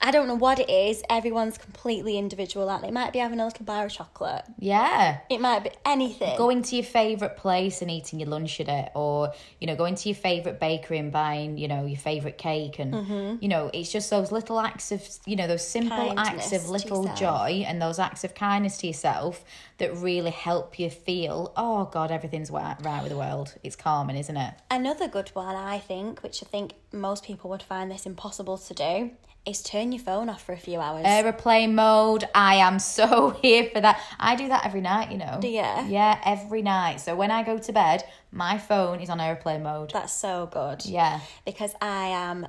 I 0.00 0.10
don't 0.10 0.28
know 0.28 0.34
what 0.34 0.58
it 0.58 0.70
is. 0.70 1.02
Everyone's 1.10 1.58
completely 1.58 2.18
individual, 2.18 2.68
aren't 2.70 2.82
they? 2.82 2.88
It 2.88 2.94
might 2.94 3.12
be 3.12 3.18
having 3.18 3.40
a 3.40 3.44
little 3.44 3.64
bar 3.64 3.86
of 3.86 3.92
chocolate. 3.92 4.44
Yeah. 4.58 5.18
It 5.28 5.40
might 5.40 5.64
be 5.64 5.70
anything. 5.84 6.36
Going 6.38 6.62
to 6.62 6.76
your 6.76 6.84
favourite 6.84 7.36
place 7.36 7.82
and 7.82 7.90
eating 7.90 8.20
your 8.20 8.28
lunch 8.28 8.60
at 8.60 8.68
it, 8.68 8.90
or, 8.94 9.32
you 9.60 9.66
know, 9.66 9.76
going 9.76 9.94
to 9.96 10.08
your 10.08 10.16
favourite 10.16 10.60
bakery 10.60 10.98
and 10.98 11.10
buying, 11.10 11.58
you 11.58 11.68
know, 11.68 11.84
your 11.84 11.98
favourite 11.98 12.38
cake. 12.38 12.78
And, 12.78 12.94
Mm-hmm. 12.94 13.36
you 13.42 13.48
know, 13.48 13.70
it's 13.72 13.92
just 13.92 14.10
those 14.10 14.32
little 14.32 14.58
acts 14.58 14.90
of, 14.92 15.06
you 15.26 15.36
know, 15.36 15.46
those 15.46 15.66
simple 15.66 16.18
acts 16.18 16.52
of 16.52 16.68
little 16.68 17.12
joy 17.14 17.64
and 17.66 17.80
those 17.80 17.98
acts 17.98 18.24
of 18.24 18.34
kindness 18.34 18.78
to 18.78 18.86
yourself 18.86 19.44
that 19.78 19.94
really 19.96 20.30
help 20.30 20.78
you 20.78 20.90
feel, 20.90 21.52
oh, 21.56 21.84
God, 21.86 22.10
everything's 22.10 22.50
right 22.50 22.76
with 23.02 23.10
the 23.10 23.16
world. 23.16 23.54
It's 23.62 23.76
calming, 23.76 24.16
isn't 24.16 24.36
it? 24.36 24.54
Another 24.70 25.06
good 25.06 25.28
one, 25.30 25.54
I 25.54 25.78
think, 25.78 26.22
which 26.22 26.42
I 26.42 26.46
think 26.46 26.74
most 26.92 27.24
people 27.24 27.50
would 27.50 27.62
find 27.62 27.90
this 27.90 28.06
impossible 28.06 28.58
to 28.58 28.74
do, 28.74 29.10
is 29.48 29.62
turn 29.62 29.92
your 29.92 30.00
phone 30.00 30.28
off 30.28 30.44
for 30.44 30.52
a 30.52 30.58
few 30.58 30.80
hours. 30.80 31.02
Aeroplane 31.06 31.74
mode. 31.74 32.24
I 32.34 32.56
am 32.56 32.78
so 32.78 33.30
here 33.42 33.70
for 33.72 33.80
that. 33.80 34.00
I 34.18 34.36
do 34.36 34.48
that 34.48 34.64
every 34.64 34.80
night, 34.80 35.10
you 35.10 35.18
know. 35.18 35.38
Do 35.40 35.48
ya? 35.48 35.84
Yeah, 35.88 36.20
every 36.24 36.62
night. 36.62 37.00
So 37.00 37.16
when 37.16 37.30
I 37.30 37.42
go 37.42 37.58
to 37.58 37.72
bed, 37.72 38.04
my 38.30 38.58
phone 38.58 39.00
is 39.00 39.10
on 39.10 39.20
aeroplane 39.20 39.62
mode. 39.62 39.90
That's 39.92 40.12
so 40.12 40.48
good. 40.52 40.84
Yeah. 40.84 41.20
Because 41.44 41.74
I 41.80 42.08
am 42.08 42.46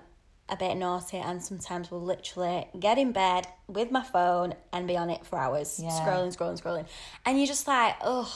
a 0.49 0.57
bit 0.57 0.75
naughty 0.75 1.17
and 1.17 1.41
sometimes 1.43 1.91
will 1.91 2.01
literally 2.01 2.67
get 2.79 2.97
in 2.97 3.11
bed 3.11 3.47
with 3.67 3.91
my 3.91 4.03
phone 4.03 4.55
and 4.73 4.87
be 4.87 4.97
on 4.97 5.09
it 5.09 5.25
for 5.25 5.39
hours. 5.39 5.79
Yeah. 5.81 5.89
Scrolling, 5.91 6.35
scrolling, 6.35 6.61
scrolling. 6.61 6.85
And 7.25 7.37
you're 7.37 7.47
just 7.47 7.67
like, 7.67 7.95
ugh, 8.01 8.27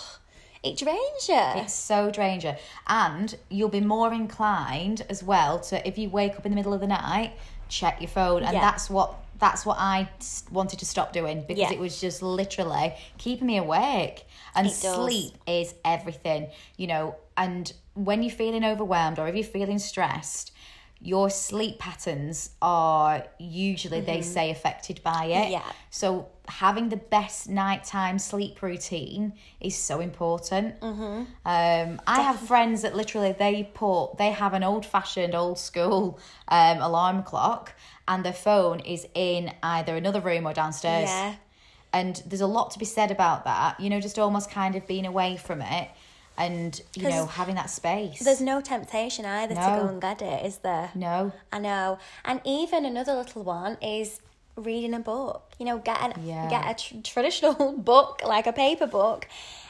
it 0.63 0.77
drains 0.77 1.27
you. 1.27 1.61
It's 1.61 1.73
so 1.73 2.09
drains 2.09 2.43
you. 2.43 2.53
And 2.87 3.35
you'll 3.49 3.69
be 3.69 3.81
more 3.81 4.13
inclined 4.13 5.05
as 5.09 5.21
well 5.21 5.59
to, 5.61 5.85
if 5.87 5.97
you 5.97 6.09
wake 6.09 6.37
up 6.37 6.45
in 6.45 6.51
the 6.51 6.55
middle 6.55 6.73
of 6.73 6.79
the 6.79 6.87
night, 6.87 7.33
check 7.69 8.01
your 8.01 8.09
phone. 8.09 8.43
And 8.43 8.53
Yeah. 8.53 8.61
that's 8.61 8.89
what. 8.89 9.15
That's 9.39 9.65
what 9.65 9.77
I 9.77 10.07
wanted 10.51 10.79
to 10.79 10.85
stop 10.85 11.11
doing 11.11 11.41
because 11.41 11.57
Yeah. 11.57 11.73
it 11.73 11.79
was 11.79 11.99
just 11.99 12.21
literally 12.21 12.93
keeping 13.17 13.47
me 13.47 13.57
awake. 13.57 14.25
And 14.55 14.71
sleep 14.71 15.33
is 15.45 15.73
everything, 15.83 16.49
you 16.77 16.87
know. 16.87 17.15
And 17.35 17.73
when 17.93 18.23
you're 18.23 18.31
feeling 18.31 18.63
overwhelmed 18.63 19.19
or 19.19 19.27
if 19.27 19.35
you're 19.35 19.43
feeling 19.43 19.79
stressed, 19.79 20.53
your 21.03 21.29
sleep 21.29 21.79
patterns 21.79 22.51
are 22.61 23.25
usually, 23.37 23.99
they 23.99 24.21
say, 24.21 24.49
affected 24.49 25.03
by 25.03 25.25
it. 25.25 25.33
Mm-hmm. 25.33 25.51
Yeah. 25.51 25.71
So 25.89 26.29
having 26.47 26.87
the 26.87 26.97
best 26.97 27.49
nighttime 27.49 28.17
sleep 28.17 28.61
routine 28.61 29.33
is 29.59 29.75
so 29.75 29.99
important. 29.99 30.79
Mm-hmm. 30.79 31.23
Um, 31.45 32.01
I 32.07 32.21
have 32.21 32.39
friends 32.39 32.83
that 32.83 32.95
literally 32.95 33.33
they 33.33 33.69
put 33.73 34.17
they 34.17 34.31
have 34.31 34.53
an 34.53 34.63
old 34.63 34.85
fashioned, 34.85 35.35
old 35.35 35.59
school 35.59 36.19
um, 36.47 36.77
alarm 36.77 37.23
clock, 37.23 37.73
and 38.07 38.23
their 38.23 38.33
phone 38.33 38.79
is 38.79 39.05
in 39.13 39.51
either 39.61 39.97
another 39.97 40.21
room 40.21 40.47
or 40.47 40.53
downstairs. 40.53 41.09
Yeah. 41.09 41.35
And 41.91 42.23
there's 42.25 42.41
a 42.41 42.47
lot 42.47 42.71
to 42.71 42.79
be 42.79 42.85
said 42.85 43.11
about 43.11 43.43
that. 43.43 43.77
You 43.77 43.89
know, 43.89 43.99
just 43.99 44.17
almost 44.17 44.49
kind 44.49 44.75
of 44.75 44.87
being 44.87 45.05
away 45.05 45.35
from 45.35 45.61
it, 45.61 45.89
and 46.37 46.79
you 46.95 47.09
know 47.09 47.25
having 47.25 47.55
that 47.55 47.69
space. 47.69 48.19
There's 48.19 48.41
no 48.41 48.61
temptation 48.61 49.25
either 49.25 49.55
to 49.55 49.61
go 49.61 49.87
and 49.87 50.01
get 50.01 50.21
it, 50.21 50.45
is 50.45 50.57
there? 50.57 50.91
no. 50.95 51.31
I 51.51 51.59
know. 51.59 51.99
And 52.25 52.41
even 52.45 52.85
another 52.85 53.13
little 53.13 53.43
one 53.43 53.77
is 53.81 54.19
reading 54.55 54.93
a 54.93 54.99
book. 54.99 55.51
You 55.59 55.65
know, 55.65 55.77
get 55.79 56.01
an, 56.01 56.13
Yeah. 56.25 56.49
get 56.49 56.69
a 56.69 56.73
tr- 56.83 57.01
traditional 57.03 57.73
book, 57.77 58.21
like 58.25 58.47
a 58.47 58.53
paper 58.53 58.87
book. 58.87 59.27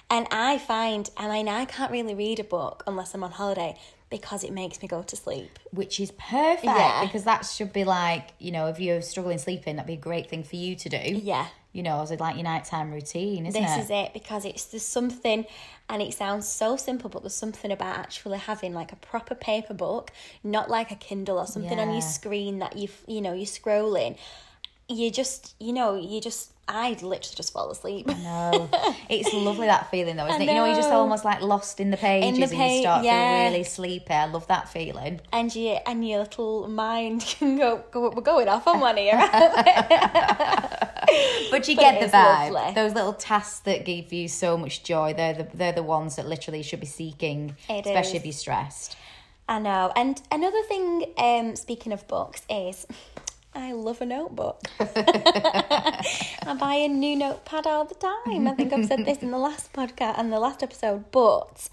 And 0.10 0.28
I 0.32 0.58
find, 0.58 1.10
I 1.18 1.28
mean, 1.30 1.48
I 1.48 1.66
can't 1.66 1.92
really 1.92 2.14
read 2.14 2.40
a 2.40 2.44
book 2.44 2.84
unless 2.86 3.14
I'm 3.16 3.24
on 3.24 3.32
holiday 3.32 3.78
because 4.18 4.44
it 4.44 4.54
makes 4.54 4.82
me 4.82 4.88
go 4.88 5.02
to 5.12 5.16
sleep. 5.16 5.52
which 5.72 6.00
is 6.00 6.12
perfect 6.12 6.64
Yeah. 6.82 7.04
because 7.06 7.24
that 7.26 7.42
should 7.46 7.74
be 7.74 7.84
like 7.84 8.26
you 8.40 8.52
know 8.56 8.66
if 8.68 8.80
you're 8.80 9.02
struggling 9.02 9.40
sleeping 9.48 9.76
that'd 9.76 9.88
be 9.88 9.94
a 10.04 10.06
great 10.10 10.30
thing 10.30 10.44
for 10.44 10.56
you 10.56 10.76
to 10.84 10.88
do 10.98 11.04
Yeah. 11.34 11.48
you 11.72 11.84
know 11.88 12.02
as 12.04 12.12
a, 12.12 12.16
like 12.18 12.36
your 12.36 12.44
nighttime 12.54 12.92
routine 12.92 13.46
isn't 13.48 13.62
This 13.62 13.78
is 13.86 13.90
it 13.90 14.14
because 14.14 14.46
it's 14.46 14.66
there's 14.66 14.84
something, 15.00 15.46
and 15.90 16.02
it 16.02 16.14
sounds 16.14 16.48
so 16.48 16.78
simple, 16.78 17.10
but 17.10 17.22
there's 17.24 17.36
something 17.46 17.72
about 17.72 17.98
actually 17.98 18.38
having 18.38 18.74
like 18.82 18.92
a 18.92 18.96
proper 19.12 19.36
paper 19.36 19.74
book, 19.74 20.12
not 20.44 20.70
like 20.70 20.90
a 20.92 20.96
Kindle 20.96 21.38
or 21.40 21.48
something 21.48 21.80
on 21.80 21.92
your 21.92 22.02
screen 22.18 22.60
that 22.60 22.78
you 22.78 22.88
you 23.08 23.22
know 23.22 23.34
you're 23.34 23.46
scrolling. 23.60 24.14
You 24.90 25.10
just 25.12 25.56
you 25.60 25.74
know 25.74 25.96
you 25.96 26.20
just 26.22 26.52
I 26.68 26.92
literally 26.92 27.36
just 27.36 27.52
fall 27.52 27.72
asleep. 27.72 28.08
no 28.08 28.70
it's 29.10 29.34
lovely 29.34 29.68
that 29.68 29.90
feeling 29.92 30.16
though 30.18 30.26
isn't 30.30 30.42
it 30.42 30.46
you 30.46 30.54
know 30.54 30.66
you're 30.66 30.76
just 30.76 30.92
almost 30.92 31.26
like 31.26 31.42
lost 31.42 31.80
in 31.80 31.90
the 31.92 31.98
pages 31.98 32.38
the 32.38 32.44
and 32.44 32.52
you 32.52 32.58
pa- 32.58 32.82
start 32.82 33.04
yeah. 33.06 33.12
feeling 33.38 33.52
really 33.54 33.64
sleepy 33.66 34.14
i 34.14 34.26
love 34.26 34.48
that 34.48 34.70
feeling 34.70 35.20
and 35.34 35.54
you 35.56 35.78
and 35.86 36.08
your 36.08 36.20
little 36.20 36.68
mind 36.70 37.22
can 37.40 37.58
go, 37.58 37.84
go 37.92 38.10
we're 38.12 38.22
going 38.22 38.48
off 38.48 38.66
on 38.68 38.80
one 38.80 38.96
here. 38.98 39.18
but 41.52 41.68
you 41.68 41.76
But 41.76 41.82
get 41.82 42.00
the 42.02 42.08
vibe 42.18 42.52
lovely. 42.52 42.74
those 42.74 42.94
little 42.94 43.14
tasks 43.14 43.60
that 43.62 43.86
give 43.86 44.12
you 44.14 44.28
so 44.28 44.58
much 44.58 44.84
joy 44.84 45.14
they're 45.14 45.34
the, 45.34 45.48
they're 45.54 45.74
the 45.74 45.84
ones 45.84 46.16
that 46.16 46.28
literally 46.28 46.60
you 46.60 46.64
should 46.64 46.80
be 46.80 46.86
seeking 46.86 47.56
It 47.70 47.86
especially 47.86 48.12
is. 48.18 48.22
if 48.22 48.26
you're 48.26 48.34
stressed 48.34 48.96
I 49.46 49.60
know. 49.60 49.92
And 49.98 50.22
another 50.32 50.62
thing, 50.70 51.04
um, 51.18 51.58
speaking 51.58 51.92
of 51.92 52.08
books, 52.08 52.44
is 52.50 52.88
I 53.56 53.74
love 53.74 54.02
a 54.02 54.06
notebook. 54.06 54.62
I 54.80 56.56
buy 56.60 56.76
a 56.76 56.88
new 56.88 57.16
notepad 57.16 57.68
all 57.68 57.86
the 57.86 57.96
time. 57.96 58.48
I 58.48 58.54
think 58.54 58.74
I've 58.74 58.86
said 58.86 59.06
this 59.06 59.20
in 59.20 59.32
the 59.32 59.38
last 59.38 59.74
podcast 59.74 60.16
and 60.18 60.32
the 60.32 60.40
last 60.40 60.64
episode, 60.64 61.12
but 61.12 61.70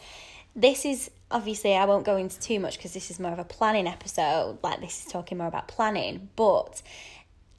this 0.54 0.84
is 0.84 1.10
obviously 1.30 1.74
I 1.74 1.84
won't 1.84 2.04
go 2.04 2.16
into 2.16 2.38
too 2.38 2.60
much 2.60 2.76
because 2.76 2.92
this 2.92 3.10
is 3.10 3.18
more 3.18 3.32
of 3.32 3.38
a 3.38 3.44
planning 3.44 3.86
episode. 3.86 4.58
Like 4.62 4.80
this 4.80 5.04
is 5.04 5.12
talking 5.12 5.38
more 5.38 5.46
about 5.46 5.68
planning, 5.68 6.28
but 6.36 6.82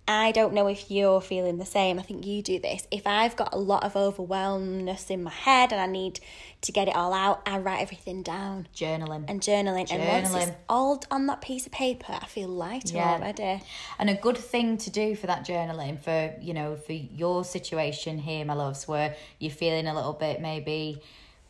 I 0.07 0.31
don't 0.31 0.53
know 0.53 0.67
if 0.67 0.89
you're 0.91 1.21
feeling 1.21 1.57
the 1.57 1.65
same. 1.65 1.97
I 1.99 2.01
think 2.01 2.25
you 2.25 2.41
do 2.41 2.59
this. 2.59 2.85
If 2.91 3.07
I've 3.07 3.35
got 3.35 3.53
a 3.53 3.57
lot 3.57 3.83
of 3.83 3.95
overwhelmness 3.95 5.09
in 5.09 5.23
my 5.23 5.31
head 5.31 5.71
and 5.71 5.79
I 5.79 5.85
need 5.85 6.19
to 6.61 6.71
get 6.71 6.87
it 6.87 6.95
all 6.95 7.13
out, 7.13 7.41
I 7.45 7.59
write 7.59 7.81
everything 7.81 8.21
down 8.23 8.67
journaling 8.75 9.25
and 9.27 9.39
journaling. 9.41 9.91
And 9.91 10.07
once 10.07 10.33
it's 10.33 10.51
Journaling. 10.51 10.55
all 10.67 11.03
on 11.11 11.27
that 11.27 11.41
piece 11.41 11.65
of 11.65 11.71
paper, 11.71 12.17
I 12.19 12.25
feel 12.25 12.49
lighter 12.49 12.97
Yeah. 12.97 13.11
already. 13.13 13.61
And 13.99 14.09
a 14.09 14.15
good 14.15 14.37
thing 14.37 14.77
to 14.79 14.89
do 14.89 15.15
for 15.15 15.27
that 15.27 15.45
journaling, 15.45 15.99
for 15.99 16.33
you 16.41 16.53
know, 16.53 16.75
for 16.75 16.93
your 16.93 17.43
situation 17.45 18.17
here, 18.17 18.43
my 18.43 18.53
loves, 18.53 18.87
where 18.87 19.15
you're 19.39 19.51
feeling 19.51 19.87
a 19.87 19.93
little 19.93 20.13
bit 20.13 20.41
maybe 20.41 21.01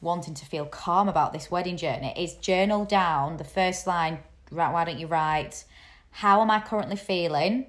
wanting 0.01 0.33
to 0.33 0.45
feel 0.45 0.65
calm 0.65 1.07
about 1.07 1.31
this 1.33 1.49
wedding 1.49 1.77
journey, 1.77 2.13
is 2.17 2.33
journal 2.35 2.85
down 2.85 3.37
the 3.37 3.43
first 3.43 3.87
line. 3.87 4.19
Right? 4.51 4.71
Why 4.71 4.83
don't 4.85 4.99
you 4.99 5.07
write? 5.07 5.63
How 6.11 6.41
am 6.41 6.51
I 6.51 6.59
currently 6.59 6.97
feeling? 6.97 7.67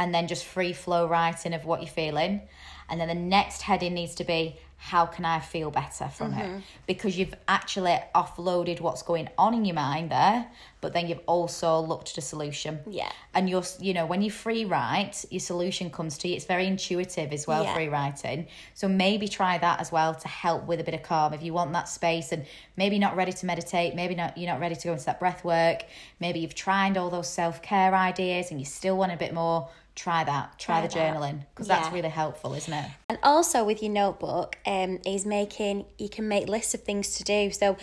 And 0.00 0.12
then 0.14 0.26
just 0.26 0.44
free 0.44 0.72
flow 0.72 1.06
writing 1.06 1.52
of 1.54 1.64
what 1.64 1.80
you're 1.80 1.88
feeling. 1.90 2.42
And 2.88 3.00
then 3.00 3.06
the 3.08 3.14
next 3.14 3.62
heading 3.62 3.94
needs 3.94 4.14
to 4.16 4.24
be 4.24 4.56
how 4.82 5.04
can 5.04 5.26
I 5.26 5.40
feel 5.40 5.70
better 5.70 6.08
from 6.08 6.32
Mm-hmm. 6.32 6.40
it? 6.56 6.62
Because 6.86 7.18
you've 7.18 7.34
actually 7.46 7.98
offloaded 8.14 8.80
what's 8.80 9.02
going 9.02 9.28
on 9.36 9.52
in 9.52 9.66
your 9.66 9.74
mind 9.74 10.10
there, 10.10 10.46
but 10.80 10.94
then 10.94 11.06
you've 11.06 11.20
also 11.26 11.80
looked 11.80 12.12
at 12.12 12.16
a 12.18 12.22
solution 12.22 12.80
Yeah. 12.86 13.12
and 13.34 13.50
you're 13.50 13.62
you 13.78 13.92
know 13.92 14.06
when 14.06 14.22
you 14.22 14.30
free 14.30 14.64
write 14.64 15.22
your 15.30 15.40
solution 15.40 15.90
comes 15.90 16.16
to 16.18 16.28
you 16.28 16.34
it's 16.36 16.46
very 16.46 16.66
intuitive 16.66 17.30
as 17.34 17.46
well 17.46 17.64
Yeah. 17.64 17.74
free 17.74 17.88
writing 17.88 18.46
so 18.72 18.88
maybe 18.88 19.28
try 19.28 19.58
that 19.58 19.80
as 19.80 19.92
well 19.92 20.14
to 20.14 20.28
help 20.28 20.64
with 20.66 20.80
a 20.80 20.84
bit 20.84 20.94
of 20.94 21.02
calm 21.02 21.34
if 21.34 21.42
you 21.42 21.52
want 21.52 21.72
that 21.74 21.86
space 21.86 22.32
and 22.32 22.46
maybe 22.78 22.98
not 22.98 23.14
ready 23.16 23.32
to 23.40 23.44
meditate 23.44 23.94
maybe 23.94 24.14
not 24.14 24.38
you're 24.38 24.50
not 24.50 24.60
ready 24.60 24.74
to 24.74 24.84
go 24.88 24.92
into 24.94 25.04
that 25.04 25.20
breath 25.20 25.44
work 25.44 25.84
maybe 26.20 26.40
you've 26.40 26.54
tried 26.54 26.96
all 26.96 27.10
those 27.10 27.28
self-care 27.28 27.94
ideas 27.94 28.50
and 28.50 28.58
you 28.58 28.64
still 28.64 28.96
want 28.96 29.12
a 29.12 29.16
bit 29.18 29.34
more 29.34 29.68
try 30.02 30.24
that 30.24 30.58
try, 30.58 30.80
Try 30.80 30.86
the 30.86 30.94
that. 30.94 31.14
journaling 31.14 31.38
because 31.50 31.68
that's 31.68 31.92
really 31.92 32.08
helpful 32.08 32.54
isn't 32.54 32.72
it 32.72 32.86
And 33.10 33.18
also 33.22 33.64
with 33.64 33.82
your 33.82 33.92
notebook, 33.92 34.56
um, 34.74 34.92
is 35.04 35.26
making 35.26 35.84
you 35.98 36.08
can 36.08 36.26
make 36.34 36.48
lists 36.48 36.72
of 36.74 36.82
things 36.82 37.06
to 37.18 37.22
do. 37.24 37.40
So 37.50 37.76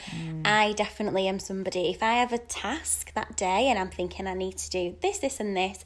I 0.45 0.73
definitely 0.73 1.27
am 1.27 1.39
somebody. 1.39 1.83
If 1.95 2.01
I 2.01 2.13
have 2.23 2.33
a 2.33 2.37
task 2.39 3.13
that 3.13 3.35
day 3.35 3.67
and 3.69 3.77
I'm 3.77 3.89
thinking 3.99 4.25
I 4.25 4.33
need 4.33 4.57
to 4.65 4.69
do 4.69 4.83
this, 5.01 5.17
this, 5.19 5.39
and 5.39 5.55
this, 5.55 5.77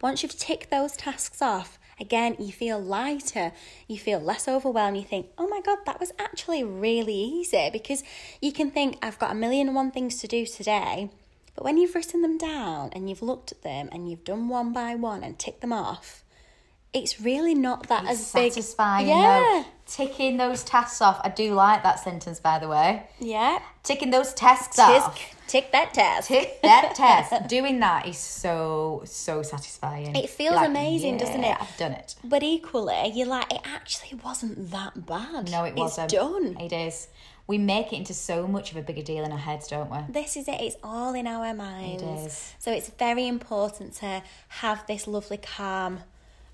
once 0.00 0.22
you've 0.22 0.38
ticked 0.48 0.70
those 0.70 0.92
tasks 0.96 1.40
off, 1.42 1.78
again 1.98 2.36
you 2.38 2.52
feel 2.52 2.78
lighter. 2.78 3.52
You 3.88 3.98
feel 3.98 4.20
less 4.20 4.46
overwhelmed. 4.46 4.96
You 4.98 5.04
think, 5.14 5.26
oh 5.38 5.48
my 5.48 5.60
god, 5.60 5.78
that 5.86 5.98
was 5.98 6.12
actually 6.26 6.62
really 6.62 7.14
easy 7.38 7.68
because 7.72 8.04
you 8.40 8.52
can 8.52 8.70
think 8.70 8.90
I've 9.02 9.18
got 9.18 9.32
a 9.32 9.34
million 9.44 9.66
and 9.68 9.74
one 9.76 9.90
things 9.90 10.16
to 10.20 10.26
do 10.28 10.46
today. 10.46 11.10
But 11.54 11.64
when 11.64 11.76
you've 11.78 11.94
written 11.94 12.22
them 12.22 12.38
down 12.38 12.90
and 12.92 13.08
you've 13.08 13.22
looked 13.22 13.52
at 13.52 13.62
them 13.62 13.88
and 13.92 14.08
you've 14.08 14.24
done 14.24 14.48
one 14.48 14.72
by 14.72 14.94
one 14.94 15.22
and 15.24 15.38
ticked 15.38 15.60
them 15.60 15.72
off, 15.72 16.24
it's 16.92 17.20
really 17.20 17.54
not 17.54 17.88
that 17.88 18.02
It's 18.04 18.12
as 18.12 18.32
big. 18.32 18.52
satisfying. 18.52 19.08
Yeah. 19.08 19.62
though. 19.62 19.64
Ticking 19.86 20.36
those 20.36 20.62
tasks 20.64 21.00
off. 21.00 21.20
I 21.24 21.28
do 21.28 21.52
like 21.54 21.82
that 21.82 21.98
sentence, 22.00 22.40
by 22.40 22.58
the 22.58 22.68
way. 22.68 23.08
Yeah. 23.18 23.58
Ticking 23.82 24.10
those 24.10 24.32
tasks 24.34 24.78
off. 24.78 25.18
Tick 25.48 25.72
that 25.72 25.92
task. 25.94 26.28
Tick 26.28 26.62
that 26.62 26.94
test. 26.94 27.48
Doing 27.48 27.80
that 27.80 28.06
is 28.06 28.16
so 28.16 29.02
so 29.04 29.42
satisfying. 29.42 30.14
It 30.14 30.30
feels 30.30 30.54
You're 30.54 30.64
amazing, 30.66 31.16
doesn't 31.18 31.42
it?" 31.42 31.56
I've 31.60 31.76
done 31.76 31.92
it. 31.92 32.14
But 32.22 32.44
equally, 32.44 33.10
you're 33.14 33.26
like, 33.26 33.52
it 33.52 33.60
actually 33.64 34.18
wasn't 34.24 34.70
that 34.70 35.06
bad. 35.06 35.50
No, 35.50 35.64
it 35.64 35.74
wasn't. 35.74 36.12
It's 36.12 36.22
done. 36.22 36.56
It 36.60 36.72
is. 36.72 37.08
We 37.50 37.58
make 37.58 37.92
it 37.92 37.96
into 37.96 38.14
so 38.14 38.46
much 38.46 38.70
of 38.70 38.76
a 38.76 38.82
bigger 38.82 39.02
deal 39.02 39.24
in 39.24 39.32
our 39.32 39.38
heads, 39.38 39.66
don't 39.66 39.90
we? 39.90 39.98
This 40.08 40.36
is 40.36 40.46
it. 40.46 40.60
It's 40.60 40.76
all 40.84 41.14
in 41.14 41.26
our 41.26 41.52
minds. 41.52 42.00
is. 42.04 42.54
So 42.60 42.70
it's 42.70 42.90
very 42.90 43.26
important 43.26 43.94
to 43.94 44.22
have 44.62 44.86
this 44.86 45.08
lovely, 45.08 45.36
calm 45.36 45.98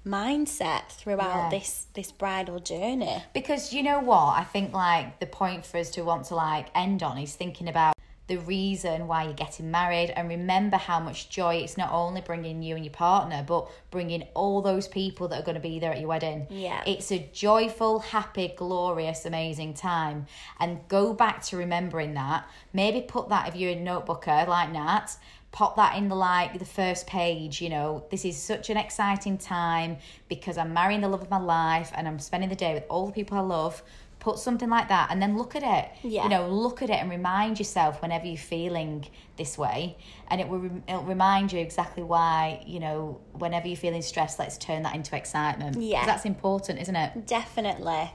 mindset 0.06 0.88
throughout 0.88 1.36
Yeah. 1.36 1.50
this 1.50 1.86
this 1.92 2.12
bridal 2.12 2.60
journey. 2.60 3.22
Because 3.34 3.74
you 3.74 3.82
know 3.82 4.00
what? 4.00 4.38
I 4.38 4.44
think 4.44 4.72
like 4.72 5.18
the 5.20 5.26
point 5.26 5.66
for 5.66 5.76
us 5.76 5.90
to 5.90 6.02
want 6.02 6.24
to 6.28 6.34
like 6.34 6.68
end 6.74 7.02
on 7.02 7.18
is 7.18 7.34
thinking 7.34 7.68
about 7.68 7.92
the 8.28 8.36
reason 8.38 9.06
why 9.06 9.24
you're 9.24 9.32
getting 9.32 9.70
married 9.70 10.10
and 10.10 10.28
remember 10.28 10.76
how 10.76 10.98
much 10.98 11.28
joy 11.28 11.56
it's 11.56 11.76
not 11.76 11.92
only 11.92 12.20
bringing 12.20 12.62
you 12.62 12.74
and 12.74 12.84
your 12.84 12.92
partner 12.92 13.44
but 13.46 13.70
bringing 13.90 14.22
all 14.34 14.60
those 14.62 14.88
people 14.88 15.28
that 15.28 15.40
are 15.40 15.44
going 15.44 15.54
to 15.54 15.60
be 15.60 15.78
there 15.78 15.92
at 15.92 16.00
your 16.00 16.08
wedding. 16.08 16.46
Yeah. 16.50 16.82
it's 16.86 17.12
a 17.12 17.28
joyful 17.32 18.00
happy 18.00 18.52
glorious 18.56 19.24
amazing 19.26 19.74
time. 19.74 20.26
And 20.58 20.80
go 20.88 21.14
back 21.14 21.42
to 21.44 21.56
remembering 21.56 22.14
that. 22.14 22.48
Maybe 22.72 23.00
put 23.00 23.28
that 23.28 23.48
if 23.48 23.56
you're 23.56 23.72
a 23.72 23.76
notebooker 23.76 24.46
like 24.48 24.72
nat 24.72 25.16
pop 25.52 25.76
that 25.76 25.96
in 25.96 26.08
the 26.08 26.14
like 26.14 26.58
the 26.58 26.66
first 26.66 27.06
page 27.06 27.62
you 27.62 27.70
know 27.70 28.04
this 28.10 28.26
is 28.26 28.36
such 28.36 28.68
an 28.68 28.76
exciting 28.76 29.38
time 29.38 29.96
because 30.28 30.58
i'm 30.58 30.74
marrying 30.74 31.00
the 31.00 31.08
love 31.08 31.22
of 31.22 31.30
my 31.30 31.38
life 31.38 31.90
and 31.94 32.06
i'm 32.06 32.18
spending 32.18 32.50
the 32.50 32.56
day 32.56 32.74
with 32.74 32.84
all 32.90 33.06
the 33.06 33.12
people 33.12 33.38
i 33.38 33.40
love 33.40 33.82
put 34.26 34.38
something 34.40 34.68
like 34.68 34.88
that 34.88 35.06
and 35.12 35.22
then 35.22 35.36
look 35.38 35.54
at 35.54 35.62
it 35.62 35.84
Yeah. 36.02 36.24
you 36.24 36.28
know 36.28 36.48
look 36.48 36.82
at 36.82 36.90
it 36.90 36.98
and 37.02 37.08
remind 37.08 37.58
yourself 37.60 38.02
whenever 38.02 38.26
you're 38.26 38.36
feeling 38.56 39.06
this 39.36 39.56
way 39.56 39.96
and 40.28 40.40
it 40.40 40.48
will 40.48 40.58
rem- 40.58 40.82
it'll 40.88 41.04
remind 41.04 41.52
you 41.52 41.60
exactly 41.60 42.02
why 42.02 42.38
you 42.66 42.80
know 42.80 43.20
whenever 43.34 43.68
you're 43.68 43.76
feeling 43.86 44.02
stressed 44.02 44.36
let's 44.40 44.58
turn 44.58 44.82
that 44.82 44.94
into 44.96 45.14
excitement 45.14 45.80
yeah 45.80 46.04
that's 46.04 46.24
important 46.24 46.80
isn't 46.80 46.96
it 46.96 47.26
Definitely. 47.26 48.10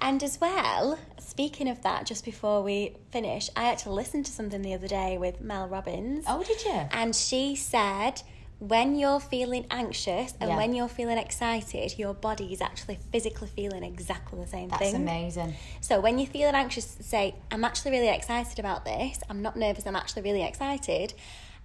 And 0.00 0.22
as 0.22 0.40
well, 0.40 0.98
speaking 1.18 1.68
of 1.68 1.82
that, 1.82 2.04
just 2.04 2.24
before 2.24 2.62
we 2.62 2.96
finish, 3.10 3.48
I 3.56 3.64
actually 3.70 3.94
listened 3.94 4.26
to 4.26 4.32
something 4.32 4.60
the 4.62 4.74
other 4.74 4.88
day 4.88 5.16
with 5.18 5.40
Mel 5.40 5.66
Robbins. 5.68 6.24
oh 6.28 6.42
did 6.42 6.62
you 6.64 6.72
And 6.90 7.14
she 7.16 7.54
said, 7.56 8.20
when 8.68 8.96
you're 8.96 9.20
feeling 9.20 9.66
anxious 9.70 10.32
and 10.40 10.50
Yeah. 10.50 10.56
when 10.56 10.74
you're 10.74 10.88
feeling 10.88 11.18
excited, 11.18 11.98
your 11.98 12.14
body 12.14 12.52
is 12.52 12.60
actually 12.60 12.98
physically 13.12 13.48
feeling 13.48 13.84
exactly 13.84 14.40
the 14.40 14.46
same 14.46 14.68
that's 14.68 14.80
thing. 14.82 15.04
That's 15.04 15.36
amazing 15.36 15.54
So 15.80 16.00
when 16.00 16.18
you're 16.18 16.30
feeling 16.30 16.54
anxious, 16.54 16.96
say, 17.00 17.34
I'm 17.50 17.64
actually 17.64 17.90
really 17.90 18.08
excited 18.08 18.58
about 18.58 18.84
this. 18.84 19.20
I'm 19.28 19.42
not 19.42 19.56
nervous, 19.56 19.86
I'm 19.86 19.96
actually 19.96 20.22
really 20.22 20.42
excited. 20.42 21.12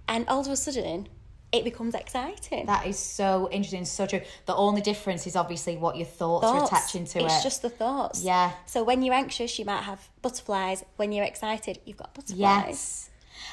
And 0.08 0.28
all 0.28 0.40
of 0.40 0.48
a 0.48 0.56
sudden, 0.56 1.08
it 1.52 1.64
becomes 1.64 1.94
exciting. 1.94 2.66
That 2.66 2.86
is 2.86 2.98
so 2.98 3.48
interesting, 3.50 3.84
so 3.84 4.06
true. 4.06 4.20
The 4.46 4.54
only 4.54 4.80
difference 4.82 5.26
is 5.26 5.34
obviously 5.36 5.76
what 5.76 5.96
your 5.96 6.06
thoughts, 6.06 6.46
are 6.46 6.64
attaching 6.64 7.06
to 7.06 7.18
it's 7.18 7.32
it. 7.32 7.36
It's 7.36 7.42
just 7.42 7.62
the 7.62 7.70
thoughts. 7.70 8.22
Yeah. 8.22 8.52
So 8.66 8.84
when 8.84 9.02
you're 9.02 9.14
anxious, 9.14 9.58
you 9.58 9.64
might 9.64 9.82
have 9.82 10.08
butterflies. 10.22 10.84
When 10.96 11.12
you're 11.12 11.24
excited, 11.24 11.80
you've 11.84 11.96
got 11.96 12.14
butterflies. 12.14 12.38
Yes. 12.38 13.09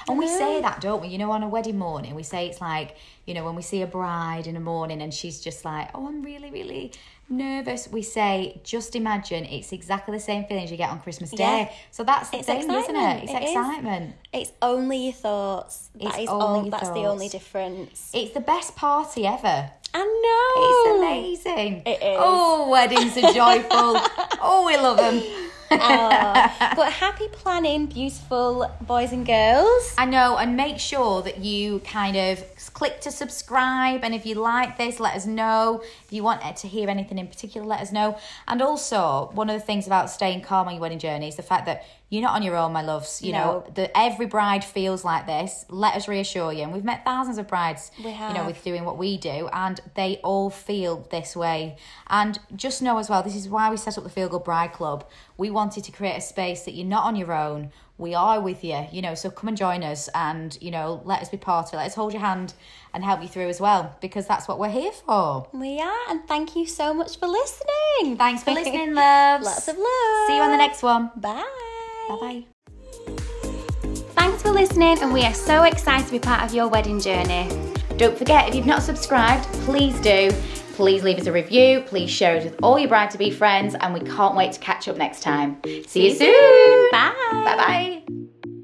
And 0.10 0.18
we 0.18 0.28
say 0.28 0.62
that, 0.62 0.80
don't 0.82 1.02
we? 1.02 1.10
You 1.10 1.18
know, 1.18 1.32
on 1.32 1.44
a 1.44 1.50
wedding 1.50 1.78
morning, 1.78 2.16
we 2.16 2.24
say 2.24 2.48
it's 2.48 2.62
like, 2.62 2.96
you 3.26 3.34
know, 3.34 3.44
when 3.44 3.56
we 3.56 3.62
see 3.62 3.82
a 3.82 3.88
bride 3.88 4.48
in 4.48 4.54
the 4.54 4.60
morning 4.62 5.02
and 5.02 5.14
she's 5.14 5.42
just 5.42 5.66
like, 5.66 5.90
oh, 5.94 6.08
I'm 6.08 6.22
really, 6.24 6.50
really 6.50 6.94
nervous. 7.30 7.90
We 7.90 8.02
say, 8.04 8.62
just 8.64 8.96
imagine 8.96 9.44
it's 9.46 9.74
exactly 9.74 10.16
the 10.16 10.24
same 10.24 10.46
feelings 10.46 10.72
you 10.72 10.78
get 10.78 10.90
on 10.92 11.02
Christmas 11.02 11.32
Day. 11.32 11.44
Yeah. 11.70 11.74
So 11.92 12.06
that's 12.06 12.30
the 12.30 12.38
It's 12.38 12.46
thing, 12.48 12.60
isn't 12.62 12.72
excitement. 12.74 13.20
it? 13.20 13.24
It's 13.24 13.34
It 13.34 13.44
is. 13.44 13.50
excitement. 13.50 14.16
It's 14.32 14.52
only 14.62 14.98
your 15.06 15.14
thoughts. 15.14 15.90
That 15.96 16.06
It's 16.06 16.18
is 16.20 16.30
only 16.30 16.46
all. 16.46 16.70
That's 16.70 16.90
the 16.92 17.04
only 17.06 17.28
difference. 17.28 18.12
It's 18.14 18.34
the 18.34 18.40
best 18.40 18.78
party 18.78 19.28
ever. 19.28 19.72
I 19.94 20.04
know. 20.04 20.64
It's 20.64 21.44
amazing. 21.46 21.82
It 21.86 22.02
is. 22.02 22.18
Oh, 22.20 22.70
weddings 22.70 23.18
are 23.18 23.34
joyful. 23.34 23.70
oh, 24.42 24.64
we 24.66 24.78
love 24.78 24.98
them. 24.98 25.22
Oh, 25.72 26.72
but 26.76 26.92
happy 26.92 27.28
planning, 27.32 27.88
beautiful 27.88 28.72
boys 28.82 29.12
and 29.12 29.26
girls. 29.26 29.94
I 29.98 30.06
know, 30.06 30.38
and 30.38 30.56
make 30.56 30.80
sure 30.80 31.22
that 31.24 31.40
you 31.40 31.80
kind 31.80 32.16
of 32.16 32.44
click 32.74 33.02
to 33.02 33.12
subscribe. 33.12 34.02
And 34.04 34.14
if 34.14 34.26
you 34.26 34.36
like 34.36 34.78
this, 34.78 35.00
let 35.00 35.16
us 35.16 35.26
know. 35.26 35.82
If 36.06 36.14
you 36.14 36.24
want 36.24 36.42
to 36.58 36.68
hear 36.68 36.90
anything 36.90 37.18
in 37.18 37.28
particular, 37.28 37.66
let 37.66 37.82
us 37.82 37.92
know. 37.92 38.18
And 38.48 38.62
also, 38.62 39.30
one 39.34 39.50
of 39.50 39.60
the 39.60 39.66
things 39.66 39.88
about 39.88 40.10
staying 40.10 40.42
calm 40.42 40.68
on 40.68 40.74
your 40.74 40.82
wedding 40.82 41.00
journey 41.00 41.28
is 41.28 41.36
the 41.36 41.44
fact 41.44 41.66
that 41.66 41.86
you're 42.10 42.22
not 42.22 42.36
on 42.36 42.42
your 42.44 42.56
own, 42.56 42.72
my 42.72 42.82
loves. 42.82 43.22
You 43.22 43.34
know, 43.34 43.64
No. 43.68 43.74
that 43.76 43.92
every 43.96 44.26
bride 44.28 44.64
feels 44.64 45.04
like 45.04 45.26
this. 45.26 45.66
Let 45.70 45.96
us 45.96 46.08
reassure 46.08 46.54
you. 46.54 46.64
And 46.64 46.72
we've 46.72 46.84
met 46.84 47.04
thousands 47.04 47.38
of 47.38 47.48
brides, 47.48 47.92
We 48.04 48.12
you 48.12 48.34
know, 48.34 48.46
with 48.46 48.64
doing 48.64 48.86
what 48.86 48.98
we 48.98 49.18
do, 49.18 49.50
and 49.52 49.80
they 49.96 50.18
all 50.24 50.50
feel 50.50 51.06
this 51.10 51.36
way. 51.36 51.76
And 52.10 52.40
just 52.56 52.82
know 52.82 52.98
as 52.98 53.10
well, 53.10 53.24
this 53.24 53.36
is 53.36 53.50
why 53.50 53.70
we 53.70 53.78
set 53.78 53.98
up 53.98 54.04
the 54.06 54.10
Feel 54.10 54.30
Good 54.30 54.44
Bride 54.46 54.72
Club. 54.72 55.06
We 55.38 55.50
wanted 55.50 55.84
to 55.84 55.92
create 55.92 56.16
a 56.18 56.22
space 56.22 56.64
that 56.64 56.74
you're 56.76 56.88
not 56.88 57.04
on 57.04 57.16
your 57.16 57.34
own. 57.34 57.72
We 58.00 58.14
are 58.14 58.40
with 58.40 58.64
you, 58.64 58.86
you 58.92 59.02
know, 59.02 59.16
so 59.16 59.32
come 59.32 59.48
and 59.48 59.58
join 59.58 59.84
us 59.84 60.08
and, 60.14 60.56
you 60.62 60.70
know, 60.70 61.02
let 61.04 61.20
us 61.24 61.30
be 61.30 61.38
part 61.38 61.68
of 61.70 61.74
it. 61.74 61.78
Let 61.78 61.88
us 61.88 61.96
hold 61.96 62.14
your 62.14 62.22
hand 62.22 62.54
and 62.94 63.04
help 63.04 63.24
you 63.24 63.28
through 63.28 63.50
as 63.50 63.60
well, 63.60 63.96
because 64.02 64.28
that's 64.28 64.48
what 64.48 64.60
we're 64.60 64.70
here 64.70 64.92
for. 64.92 65.48
We 65.52 65.82
are, 65.82 66.10
and 66.10 66.26
thank 66.28 66.56
you 66.56 66.68
so 66.68 66.94
much 66.94 67.18
for 67.20 67.28
listening. 67.28 68.16
Thanks 68.18 68.44
for 68.44 68.52
listening, 68.60 68.94
loves. 68.94 69.46
Lots 69.46 69.68
of 69.68 69.78
love. 69.78 70.28
See 70.28 70.36
you 70.36 70.42
on 70.44 70.52
the 70.52 70.58
next 70.58 70.84
one. 70.84 71.10
Bye. 71.16 71.74
Bye 72.08 72.16
bye. 72.16 72.44
Thanks 74.16 74.42
for 74.42 74.52
listening, 74.52 74.98
and 75.02 75.14
we 75.14 75.24
are 75.24 75.34
so 75.34 75.64
excited 75.64 76.06
to 76.08 76.12
be 76.12 76.20
part 76.20 76.44
of 76.44 76.54
your 76.54 76.68
wedding 76.68 77.00
journey. 77.00 77.50
Don't 77.98 78.18
forget, 78.18 78.48
if 78.48 78.56
you've 78.56 78.66
not 78.66 78.84
subscribed, 78.84 79.46
please 79.66 80.00
do. 80.02 80.32
Please 80.74 81.04
leave 81.04 81.18
us 81.18 81.26
a 81.26 81.32
review. 81.32 81.82
Please 81.88 82.12
share 82.12 82.36
it 82.36 82.44
with 82.44 82.60
all 82.62 82.78
your 82.78 82.88
bride 82.88 83.10
to 83.12 83.18
be 83.18 83.32
friends, 83.32 83.74
and 83.74 83.94
we 83.94 84.00
can't 84.02 84.36
wait 84.36 84.52
to 84.52 84.60
catch 84.60 84.88
up 84.88 84.98
next 84.98 85.22
time. 85.22 85.58
See 85.88 86.10
you 86.10 86.16
soon. 86.16 86.92
Bye. 86.92 87.14
Bye 87.32 88.04
bye. 88.06 88.57